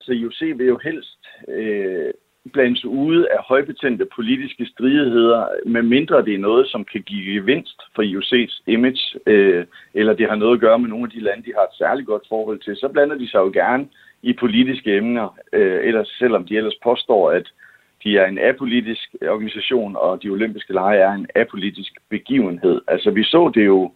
[0.00, 2.10] Så IOC vil jo helst øh,
[2.52, 8.02] blandes ude af højbetændte politiske stridigheder, medmindre det er noget, som kan give gevinst for
[8.02, 9.64] IOC's image, øh,
[9.94, 12.06] eller det har noget at gøre med nogle af de lande, de har et særligt
[12.06, 13.88] godt forhold til, så blander de sig jo gerne
[14.22, 17.46] i politiske emner, øh, ellers, selvom de ellers påstår, at
[18.04, 22.80] de er en apolitisk organisation, og de olympiske lege er en apolitisk begivenhed.
[22.88, 23.92] Altså vi så det jo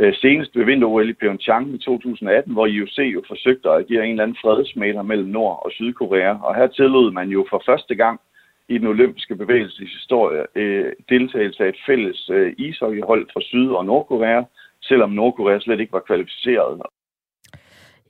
[0.00, 4.10] Øh, senest ved vinter-OL i Pyeongchang i 2018, hvor IOC jo forsøgte at agere en
[4.10, 6.32] eller anden fredsmæler mellem Nord- og Sydkorea.
[6.42, 8.20] Og her tillod man jo for første gang
[8.68, 13.86] i den olympiske bevægelses historie øh, deltagelse af et fælles øh, ishockeyhold fra Syd- og
[13.86, 14.42] Nordkorea,
[14.82, 16.82] selvom Nordkorea slet ikke var kvalificeret.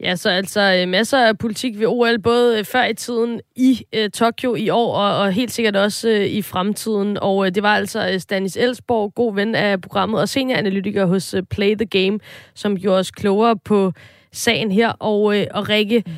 [0.03, 3.83] Ja, så altså øh, masser af politik ved OL, både øh, før i tiden i
[3.93, 7.19] øh, Tokyo i år, og, og helt sikkert også øh, i fremtiden.
[7.21, 11.35] Og øh, det var altså øh, Stanis Elsborg, god ven af programmet, og senioranalytiker hos
[11.35, 12.19] øh, Play the Game,
[12.55, 13.93] som gjorde os klogere på
[14.33, 14.89] sagen her.
[14.89, 16.13] Og, øh, og Rikke, mm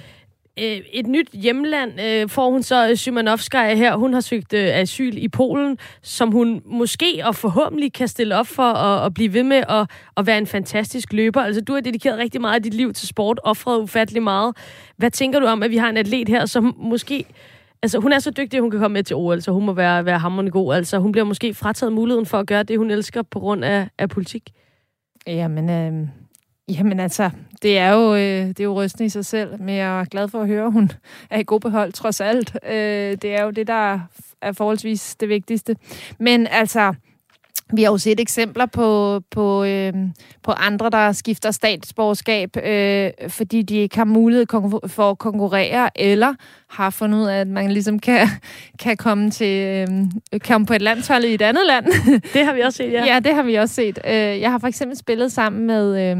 [0.58, 3.96] øh, et nyt hjemland øh, får hun så øh, Szymanowskaja her.
[3.96, 8.46] Hun har søgt øh, asyl i Polen, som hun måske og forhåbentlig kan stille op
[8.46, 11.42] for at, at blive ved med at, at være en fantastisk løber.
[11.42, 14.56] Altså, du har dedikeret rigtig meget af dit liv til sport, offret ufattelig meget.
[14.96, 17.24] Hvad tænker du om, at vi har en atlet her, som måske...
[17.82, 19.72] Altså, hun er så dygtig, at hun kan komme med til OL, så hun må
[19.72, 20.74] være, være hammerende god.
[20.74, 23.88] Altså, hun bliver måske frataget muligheden for at gøre det, hun elsker på grund af,
[23.98, 24.50] af politik.
[25.26, 26.08] Jamen, øh,
[26.68, 27.30] Jamen altså,
[27.62, 30.28] det er jo, øh, det er jo rystende i sig selv, men jeg er glad
[30.28, 30.90] for at høre, at hun
[31.30, 32.56] er i god behold trods alt.
[32.66, 34.00] Øh, det er jo det, der
[34.42, 35.76] er forholdsvis det vigtigste.
[36.18, 36.94] Men altså,
[37.72, 39.92] vi har jo set eksempler på, på, øh,
[40.42, 44.46] på andre, der skifter statsborgerskab, øh, fordi de ikke har mulighed
[44.86, 46.34] for at konkurrere, eller
[46.70, 48.28] har fundet ud af, at man ligesom kan,
[48.82, 49.86] kan komme til
[50.32, 51.86] øh, komme på et landshold i et andet land.
[52.34, 53.04] Det har vi også set, ja.
[53.04, 53.98] Ja, det har vi også set.
[54.06, 56.10] Øh, jeg har for eksempel spillet sammen med...
[56.10, 56.16] Øh,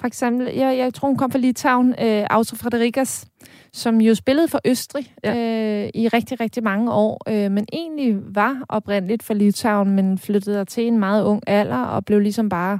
[0.00, 3.24] for eksempel, jeg, jeg tror, hun kom fra Litauen, øh, Auto Frederikas,
[3.72, 5.36] som jo spillede for Østrig ja.
[5.84, 10.64] øh, i rigtig, rigtig mange år, øh, men egentlig var oprindeligt for Litauen, men flyttede
[10.64, 12.78] til en meget ung alder og blev ligesom bare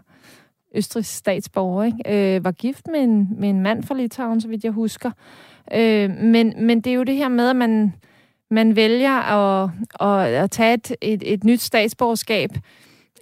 [0.74, 1.84] Østrigs statsborger.
[1.84, 2.36] Ikke?
[2.36, 5.10] Øh, var gift med en, med en mand fra Litauen, så vidt jeg husker.
[5.72, 7.94] Øh, men, men det er jo det her med, at man,
[8.50, 9.70] man vælger at,
[10.00, 12.50] at, at tage et, et, et nyt statsborgerskab,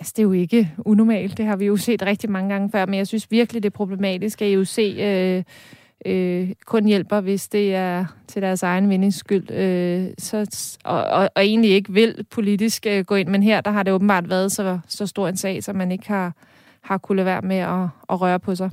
[0.00, 1.38] Altså, det er jo ikke unormalt.
[1.38, 3.76] Det har vi jo set rigtig mange gange før, men jeg synes virkelig, det er
[3.76, 5.42] problematisk, at EUC øh,
[6.06, 11.30] øh, kun hjælper, hvis det er til deres egen vindings skyld, øh, så, og, og,
[11.36, 13.28] og egentlig ikke vil politisk øh, gå ind.
[13.28, 16.08] Men her, der har det åbenbart været så, så stor en sag, så man ikke
[16.08, 16.32] har,
[16.82, 18.70] har kunne lade være med at, at røre på sig.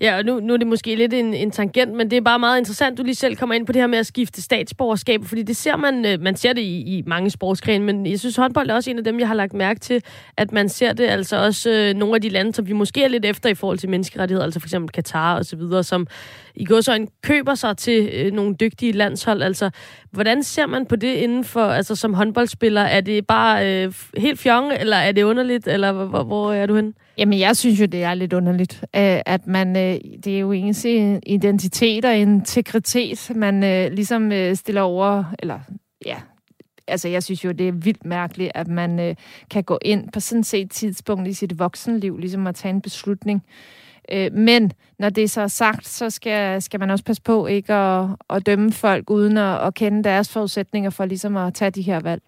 [0.00, 2.38] Ja, og nu, nu er det måske lidt en, en tangent, men det er bare
[2.38, 5.42] meget interessant, du lige selv kommer ind på det her med at skifte statsborgerskab, fordi
[5.42, 8.70] det ser man, øh, man ser det i, i mange sportsgrene, men jeg synes håndbold
[8.70, 10.02] er også en af dem, jeg har lagt mærke til,
[10.36, 13.08] at man ser det altså også øh, nogle af de lande, som vi måske er
[13.08, 16.06] lidt efter i forhold til menneskerettigheder, altså for eksempel Katar og så videre, som
[16.54, 19.42] i går så en køber sig til øh, nogle dygtige landshold.
[19.42, 19.70] Altså,
[20.10, 22.80] hvordan ser man på det inden for, altså som håndboldspiller?
[22.80, 26.74] Er det bare øh, helt fjong, eller er det underligt, eller hvor, hvor er du
[26.74, 26.92] henne?
[27.18, 30.52] Jamen, jeg synes jo, det er lidt underligt, øh, at man, øh, det er jo
[30.52, 30.84] ens
[31.26, 35.60] identitet og integritet, man øh, ligesom stiller over, eller
[36.06, 36.16] ja,
[36.88, 39.16] altså jeg synes jo, det er vildt mærkeligt, at man
[39.50, 43.44] kan gå ind på sådan set tidspunkt i sit voksenliv, ligesom at tage en beslutning.
[44.32, 48.08] men når det så er sagt, så skal, skal man også passe på ikke at,
[48.30, 52.00] at dømme folk uden at, at kende deres forudsætninger for ligesom at tage de her
[52.00, 52.22] valg.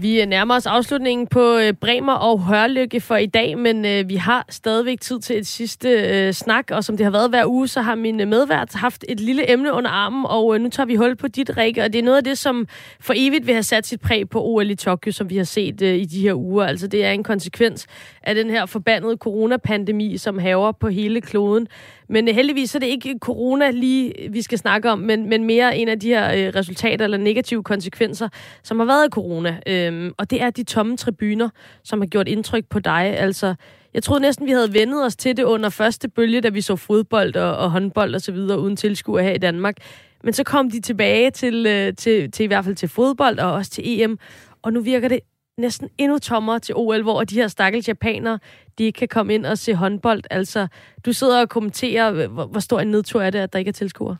[0.00, 4.08] Vi øh, nærmer os afslutningen på øh, Bremer og Hørlykke for i dag, men øh,
[4.08, 7.68] vi har stadigvæk tid til et sidste snak, og som det har været hver uge,
[7.68, 11.16] så har min medvært haft et lille emne under armen, og nu tager vi hul
[11.16, 12.66] på dit, Rikke, og det er noget af det, som
[13.00, 15.80] for evigt vil have sat sit præg på OL i Tokyo, som vi har set
[15.80, 16.64] i de her uger.
[16.64, 17.86] Altså det er en konsekvens
[18.22, 21.68] af den her forbandede coronapandemi, som haver på hele kloden.
[22.08, 25.88] Men heldigvis er det ikke corona lige, vi skal snakke om, men, men mere en
[25.88, 28.28] af de her øh, resultater eller negative konsekvenser,
[28.62, 29.60] som har været af corona.
[29.66, 31.48] Øhm, og det er de tomme tribuner,
[31.84, 33.18] som har gjort indtryk på dig.
[33.18, 33.54] Altså,
[33.94, 36.76] jeg troede næsten, vi havde vendet os til det under første bølge, da vi så
[36.76, 39.76] fodbold og, og håndbold og så videre uden tilskuer her i Danmark.
[40.24, 43.52] Men så kom de tilbage til, øh, til, til i hvert fald til fodbold og
[43.52, 44.18] også til EM.
[44.62, 45.20] Og nu virker det
[45.58, 48.38] næsten endnu tommere til OL, hvor de her stakkels japanere,
[48.78, 50.22] de ikke kan komme ind og se håndbold.
[50.30, 50.66] Altså,
[51.06, 53.72] du sidder og kommenterer, hvor, hvor stor en nedtur er det, at der ikke er
[53.72, 54.16] tilskuere?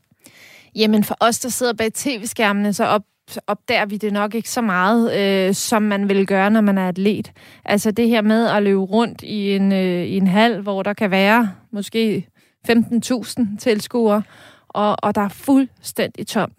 [0.76, 3.02] Jamen, for os, der sidder bag tv-skærmene, så op,
[3.46, 6.88] opdager vi det nok ikke så meget, øh, som man vil gøre, når man er
[6.88, 7.32] atlet.
[7.64, 10.92] Altså det her med at løbe rundt i en, øh, i en hal, hvor der
[10.92, 12.28] kan være måske
[12.70, 14.22] 15.000 tilskuere,
[14.68, 16.52] og, og der er fuldstændig tomt.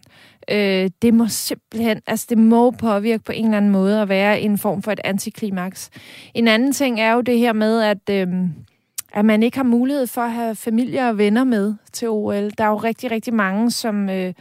[0.51, 4.41] Øh, det må simpelthen, altså det må påvirke på en eller anden måde at være
[4.41, 5.89] en form for et antiklimaks.
[6.33, 8.27] En anden ting er jo det her med, at, øh,
[9.13, 12.49] at man ikke har mulighed for at have familie og venner med til OL.
[12.57, 14.09] Der er jo rigtig, rigtig mange, som...
[14.09, 14.33] Øh,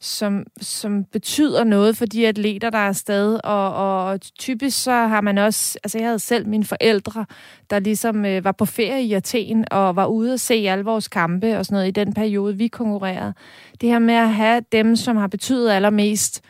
[0.00, 3.40] som, som betyder noget for de atleter, der er afsted.
[3.44, 5.78] Og, og typisk så har man også...
[5.84, 7.26] Altså, jeg havde selv mine forældre,
[7.70, 11.08] der ligesom øh, var på ferie i Athen og var ude at se alle vores
[11.08, 13.34] kampe og sådan noget i den periode, vi konkurrerede.
[13.80, 16.44] Det her med at have dem, som har betydet allermest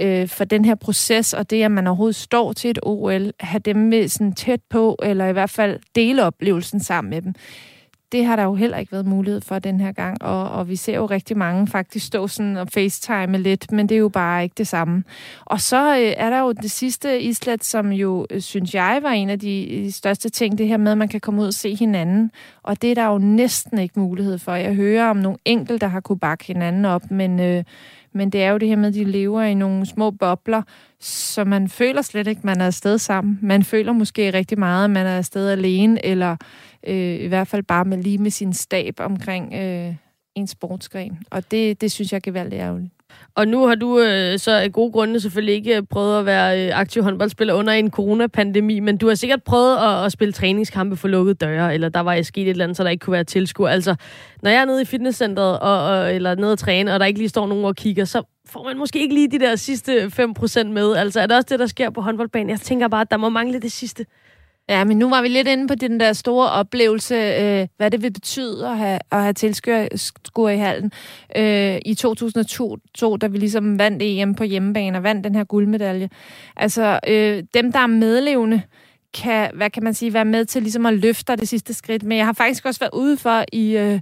[0.00, 3.60] øh, for den her proces, og det, at man overhovedet står til et OL, have
[3.60, 7.34] dem med sådan tæt på, eller i hvert fald dele oplevelsen sammen med dem
[8.14, 10.76] det har der jo heller ikke været mulighed for den her gang, og, og vi
[10.76, 14.42] ser jo rigtig mange faktisk stå sådan og facetime lidt, men det er jo bare
[14.42, 15.04] ikke det samme.
[15.44, 19.10] Og så øh, er der jo det sidste islet, som jo, øh, synes jeg, var
[19.10, 21.54] en af de øh, største ting, det her med, at man kan komme ud og
[21.54, 22.30] se hinanden,
[22.62, 24.54] og det er der jo næsten ikke mulighed for.
[24.54, 27.40] Jeg hører om nogle enkelte, der har kunne bakke hinanden op, men...
[27.40, 27.64] Øh,
[28.16, 30.62] men det er jo det her med, at de lever i nogle små bobler,
[31.00, 33.38] så man føler slet ikke, at man er afsted sammen.
[33.42, 36.36] Man føler måske rigtig meget, at man er afsted alene, eller
[36.86, 39.94] øh, i hvert fald bare med lige med sin stab omkring øh,
[40.34, 41.18] en sportsgren.
[41.30, 42.90] Og det, det synes jeg er gevaldigt ærgerligt.
[43.34, 46.66] Og nu har du øh, så af gode grunde selvfølgelig ikke øh, prøvet at være
[46.66, 50.96] øh, aktiv håndboldspiller under en coronapandemi, men du har sikkert prøvet at, at spille træningskampe
[50.96, 53.24] for lukkede døre, eller der var sket et eller andet, så der ikke kunne være
[53.24, 53.68] tilskuer.
[53.68, 53.94] Altså,
[54.42, 57.20] når jeg er nede i fitnesscenteret, og, og, eller nede og træne, og der ikke
[57.20, 60.64] lige står nogen og kigger, så får man måske ikke lige de der sidste 5%
[60.64, 60.96] med.
[60.96, 62.50] Altså, er det også det, der sker på håndboldbanen?
[62.50, 64.06] Jeg tænker bare, at der må mangle det sidste.
[64.68, 68.02] Ja, men nu var vi lidt inde på den der store oplevelse, øh, hvad det
[68.02, 70.92] vil betyde at have, at have tilskuer i hallen.
[71.36, 75.44] Øh, I 2002, to, da vi ligesom vandt EM på hjemmebane og vandt den her
[75.44, 76.08] guldmedalje.
[76.56, 78.62] Altså, øh, dem, der er medlevende,
[79.14, 82.02] kan, hvad kan man sige, være med til ligesom at løfte det sidste skridt.
[82.02, 84.00] Men jeg har faktisk også været ude for i, øh,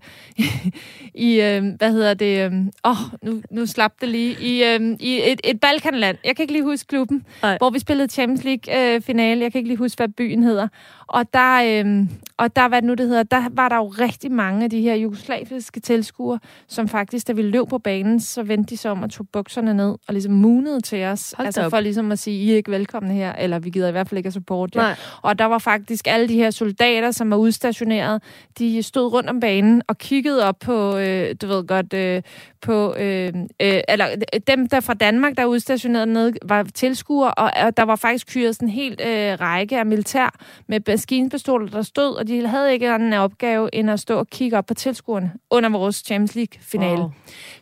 [1.29, 2.53] i øh, hvad hedder det, øh,
[2.85, 6.17] åh, nu, nu slap det lige, i, øh, i et, et Balkanland.
[6.25, 7.59] Jeg kan ikke lige huske klubben, Ej.
[7.59, 9.43] hvor vi spillede Champions League øh, finale.
[9.43, 10.69] Jeg kan ikke lige huske, hvad byen hedder.
[11.07, 12.07] Og der, øh,
[12.37, 14.95] og der, hvad nu det hedder, der var der jo rigtig mange af de her
[14.95, 16.39] jugoslaviske tilskuere,
[16.69, 19.75] som faktisk, da vi løb på banen, så vendte de sig om og tog bukserne
[19.75, 21.35] ned og ligesom munede til os.
[21.37, 23.91] Hold altså for ligesom at sige, I er ikke velkomne her, eller vi gider i
[23.91, 24.95] hvert fald ikke at support jer.
[25.23, 28.23] Og der var faktisk alle de her soldater, som var udstationeret,
[28.59, 32.23] de stod rundt om banen og kiggede op på, øh, du ved godt, øh,
[32.61, 33.33] på, øh,
[33.63, 34.07] øh, eller
[34.47, 38.27] dem der fra Danmark, der er udstationeret ned, var tilskuere, og, og der var faktisk
[38.27, 40.39] kyret sådan en helt øh, række af militær
[40.69, 44.59] med maskinpistoler, der stod, og de havde ikke en opgave end at stå og kigge
[44.59, 47.01] op på tilskuerne under vores Champions League-finale.
[47.01, 47.13] Wow.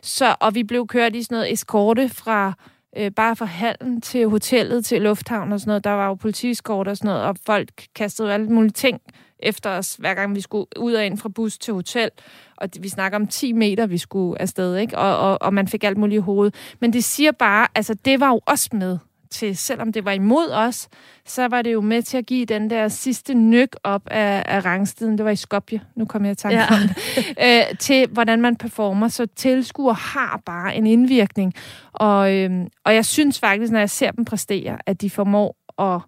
[0.01, 2.53] Så, og vi blev kørt i sådan noget eskorte fra
[2.97, 5.83] Øh, bare fra hallen til hotellet, til lufthavnen og sådan noget.
[5.83, 9.01] Der var jo politiskort og sådan noget, og folk kastede alle mulige ting
[9.39, 12.09] efter os, hver gang vi skulle ud og ind fra bus til hotel.
[12.57, 14.97] Og vi snakker om 10 meter, vi skulle afsted, ikke?
[14.97, 16.55] Og, og, og man fik alt muligt i hovedet.
[16.79, 18.97] Men det siger bare, altså det var jo også med
[19.31, 20.87] til, selvom det var imod os,
[21.25, 24.65] så var det jo med til at give den der sidste nyk op af, af
[24.65, 25.17] rangstiden.
[25.17, 26.65] Det var i Skopje, nu kommer jeg i tanke ja.
[26.73, 26.97] om det.
[27.43, 29.07] Øh, til hvordan man performer.
[29.07, 31.53] Så tilskuer har bare en indvirkning.
[31.93, 32.51] Og, øh,
[32.85, 36.01] og jeg synes faktisk, når jeg ser dem præstere, at de formår at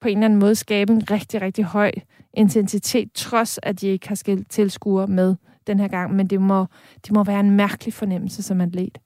[0.00, 1.92] på en eller anden måde skabe en rigtig, rigtig høj
[2.34, 6.14] intensitet, trods at de ikke har skilt tilskuer med den her gang.
[6.14, 6.66] Men det må,
[7.06, 8.98] det må være en mærkelig fornemmelse som atlet.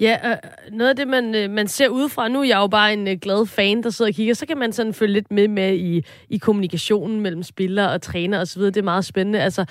[0.00, 0.36] Ja, øh,
[0.72, 3.18] noget af det, man, øh, man ser udefra, nu er jeg jo bare en øh,
[3.18, 6.04] glad fan, der sidder og kigger, så kan man sådan følge lidt med med i,
[6.28, 8.62] i kommunikationen mellem spillere og træner osv.
[8.62, 9.40] Det er meget spændende.
[9.40, 9.64] Altså,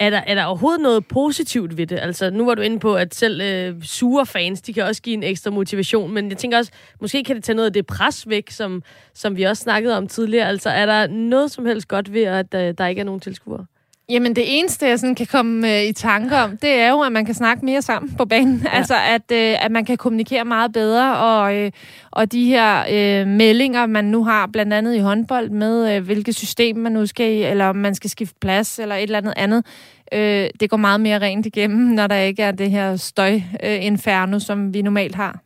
[0.00, 1.98] er der, er der overhovedet noget positivt ved det?
[1.98, 5.14] Altså, nu var du inde på, at selv øh, sure fans, de kan også give
[5.14, 8.28] en ekstra motivation, men jeg tænker også, måske kan det tage noget af det pres
[8.28, 8.82] væk, som,
[9.14, 10.48] som vi også snakkede om tidligere.
[10.48, 13.66] Altså, er der noget som helst godt ved, at øh, der ikke er nogen tilskuere?
[14.10, 17.12] Jamen det eneste, jeg sådan kan komme øh, i tanke om, det er jo, at
[17.12, 18.62] man kan snakke mere sammen på banen.
[18.64, 18.76] Ja.
[18.76, 21.70] Altså at, øh, at man kan kommunikere meget bedre, og, øh,
[22.10, 26.34] og de her øh, meldinger, man nu har, blandt andet i håndbold, med øh, hvilket
[26.34, 29.34] system man nu skal i, eller om man skal skifte plads, eller et eller andet
[29.36, 29.66] andet,
[30.12, 34.40] øh, det går meget mere rent igennem, når der ikke er det her støj-inferno, øh,
[34.40, 35.40] som vi normalt har.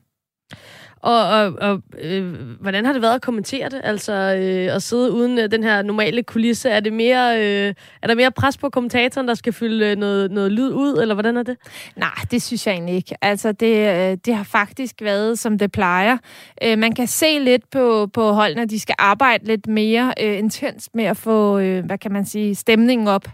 [1.05, 3.81] Og, og, og øh, hvordan har det været at kommentere det?
[3.85, 6.71] Altså øh, at sidde uden øh, den her normale kulisse.
[6.71, 10.31] Er, det mere, øh, er der mere pres på kommentatoren, der skal fylde øh, noget,
[10.31, 11.57] noget lyd ud, eller hvordan er det?
[11.97, 13.15] Nej, det synes jeg egentlig ikke.
[13.23, 16.19] Altså det, øh, det har faktisk været, som det plejer.
[16.63, 20.39] Øh, man kan se lidt på, på holdene, at de skal arbejde lidt mere øh,
[20.39, 23.29] intenst med at få, øh, hvad kan man sige, stemningen op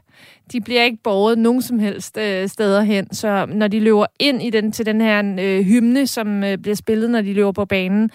[0.52, 3.14] de bliver ikke borget nogen som helst øh, steder hen.
[3.14, 6.76] Så når de løber ind i den til den her øh, hymne, som øh, bliver
[6.76, 8.10] spillet, når de løber på banen,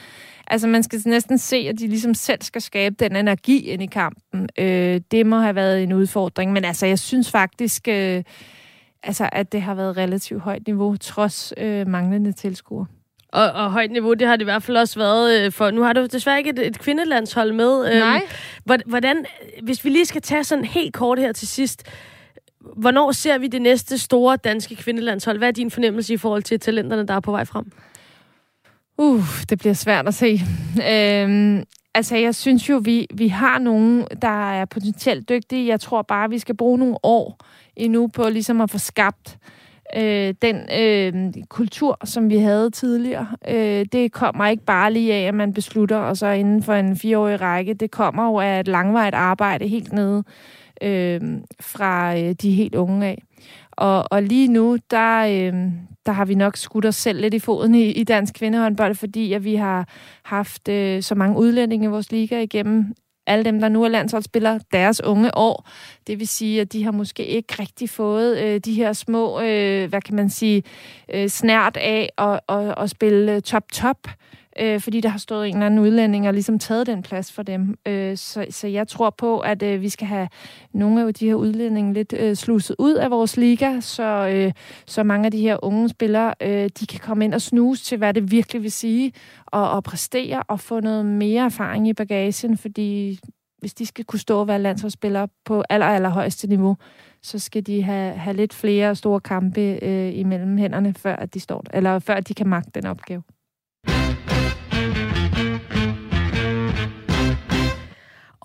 [0.47, 3.85] altså man skal næsten se, at de ligesom selv skal skabe den energi ind i
[3.85, 4.49] kampen.
[4.59, 8.23] Øh, det må have været en udfordring, men altså jeg synes faktisk, øh,
[9.03, 12.85] altså, at det har været relativt højt niveau, trods øh, manglende tilskuer.
[13.35, 15.71] Og, og højt niveau, det har det i hvert fald også været øh, for...
[15.71, 17.87] Nu har du desværre ikke et, et kvindelandshold med.
[17.87, 18.21] Øhm, Nej.
[18.85, 19.25] Hvordan,
[19.63, 21.83] hvis vi lige skal tage sådan helt kort her til sidst.
[22.75, 25.37] Hvornår ser vi det næste store danske kvindelandshold?
[25.37, 27.71] Hvad er din fornemmelse i forhold til talenterne, der er på vej frem?
[28.97, 30.39] Uh, det bliver svært at se.
[30.91, 31.63] Øhm,
[31.93, 35.67] altså, jeg synes jo, vi, vi har nogen, der er potentielt dygtige.
[35.67, 37.37] Jeg tror bare, vi skal bruge nogle år
[37.75, 39.37] endnu på ligesom at få skabt
[39.95, 43.27] øh, den øh, kultur, som vi havde tidligere.
[43.47, 46.97] Øh, det kommer ikke bare lige af, at man beslutter, og så inden for en
[46.97, 47.73] fireårig række.
[47.73, 50.23] Det kommer jo af et langvejt arbejde helt nede
[50.81, 51.21] øh,
[51.61, 53.23] fra øh, de helt unge af.
[53.71, 55.53] Og, og lige nu, der, øh,
[56.05, 59.33] der har vi nok skudt os selv lidt i foden i, i dansk kvindehåndbold, fordi
[59.33, 59.87] at vi har
[60.23, 62.95] haft øh, så mange udlændinge i vores liga igennem
[63.27, 65.69] alle dem, der nu er landsholdsspillere, deres unge år.
[66.07, 69.89] Det vil sige, at de har måske ikke rigtig fået øh, de her små, øh,
[69.89, 70.63] hvad kan man sige,
[71.13, 74.13] øh, snært af at, at, at spille øh, top-top øh,
[74.59, 77.43] øh, fordi der har stået en eller anden udlænding og ligesom taget den plads for
[77.43, 77.75] dem.
[77.87, 80.27] Øh, så, så jeg tror på, at øh, vi skal have
[80.73, 84.51] nogle af de her udlændinge lidt øh, sluset ud af vores liga, så, øh,
[84.85, 87.97] så mange af de her unge spillere, øh, de kan komme ind og snuse til,
[87.97, 89.13] hvad det virkelig vil sige,
[89.45, 93.19] og, og præstere og få noget mere erfaring i bagagen, fordi
[93.59, 96.77] hvis de skal kunne stå og være landsholdsspillere på aller, aller højeste niveau,
[97.21, 101.39] så skal de have, have lidt flere store kampe øh, imellem hænderne, før at de
[101.39, 103.23] står, eller før at de kan magte den opgave.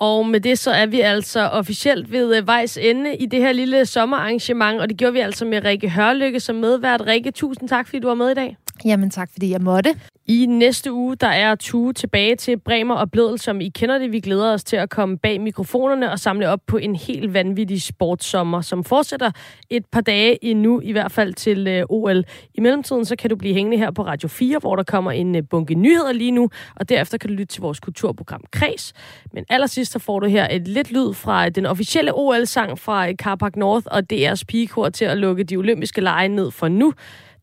[0.01, 3.53] Og med det så er vi altså officielt ved øh, vejs ende i det her
[3.53, 7.07] lille sommerarrangement, og det gjorde vi altså med Rikke Hørlykke som medvært.
[7.07, 8.57] Rikke, tusind tak, fordi du var med i dag.
[8.85, 9.95] Jamen tak, fordi jeg måtte.
[10.27, 14.13] I næste uge, der er Tue tilbage til Bremer og Bledel, som I kender det.
[14.13, 17.83] Vi glæder os til at komme bag mikrofonerne og samle op på en helt vanvittig
[17.83, 19.31] sportssommer, som fortsætter
[19.71, 22.25] et par dage endnu, i hvert fald til øh, OL.
[22.55, 25.37] I mellemtiden, så kan du blive hængende her på Radio 4, hvor der kommer en
[25.37, 28.93] øh, bunke nyheder lige nu, og derefter kan du lytte til vores kulturprogram Kres.
[29.33, 33.09] Men allersidst, så får du her et lidt lyd fra øh, den officielle OL-sang fra
[33.09, 36.95] øh, Carpark North og DR's pigekor til at lukke de olympiske lege ned for nu.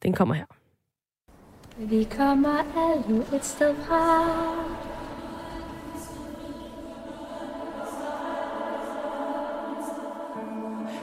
[0.03, 0.56] Den kommer her.
[1.79, 4.23] Vi kommer alle et sted fra.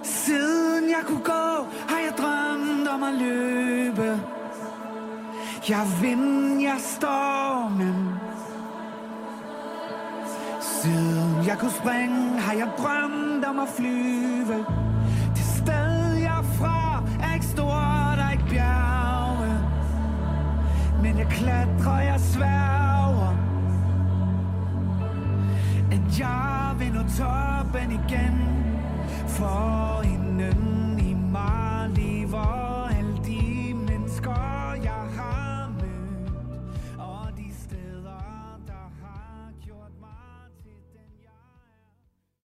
[0.03, 4.20] Siden jeg kunne gå, har jeg drømt om at løbe.
[5.68, 8.11] Jeg vinder, jeg stormen.
[10.61, 14.59] Siden jeg kunne springe, har jeg drømt om at flyve.
[15.35, 19.04] Det sted jeg er fra er ikke stort, er ikke bjerg
[21.19, 23.37] jeg klatrer, jeg sværger.
[25.93, 28.41] At jeg vil nå toppen igen
[29.29, 30.74] For en inden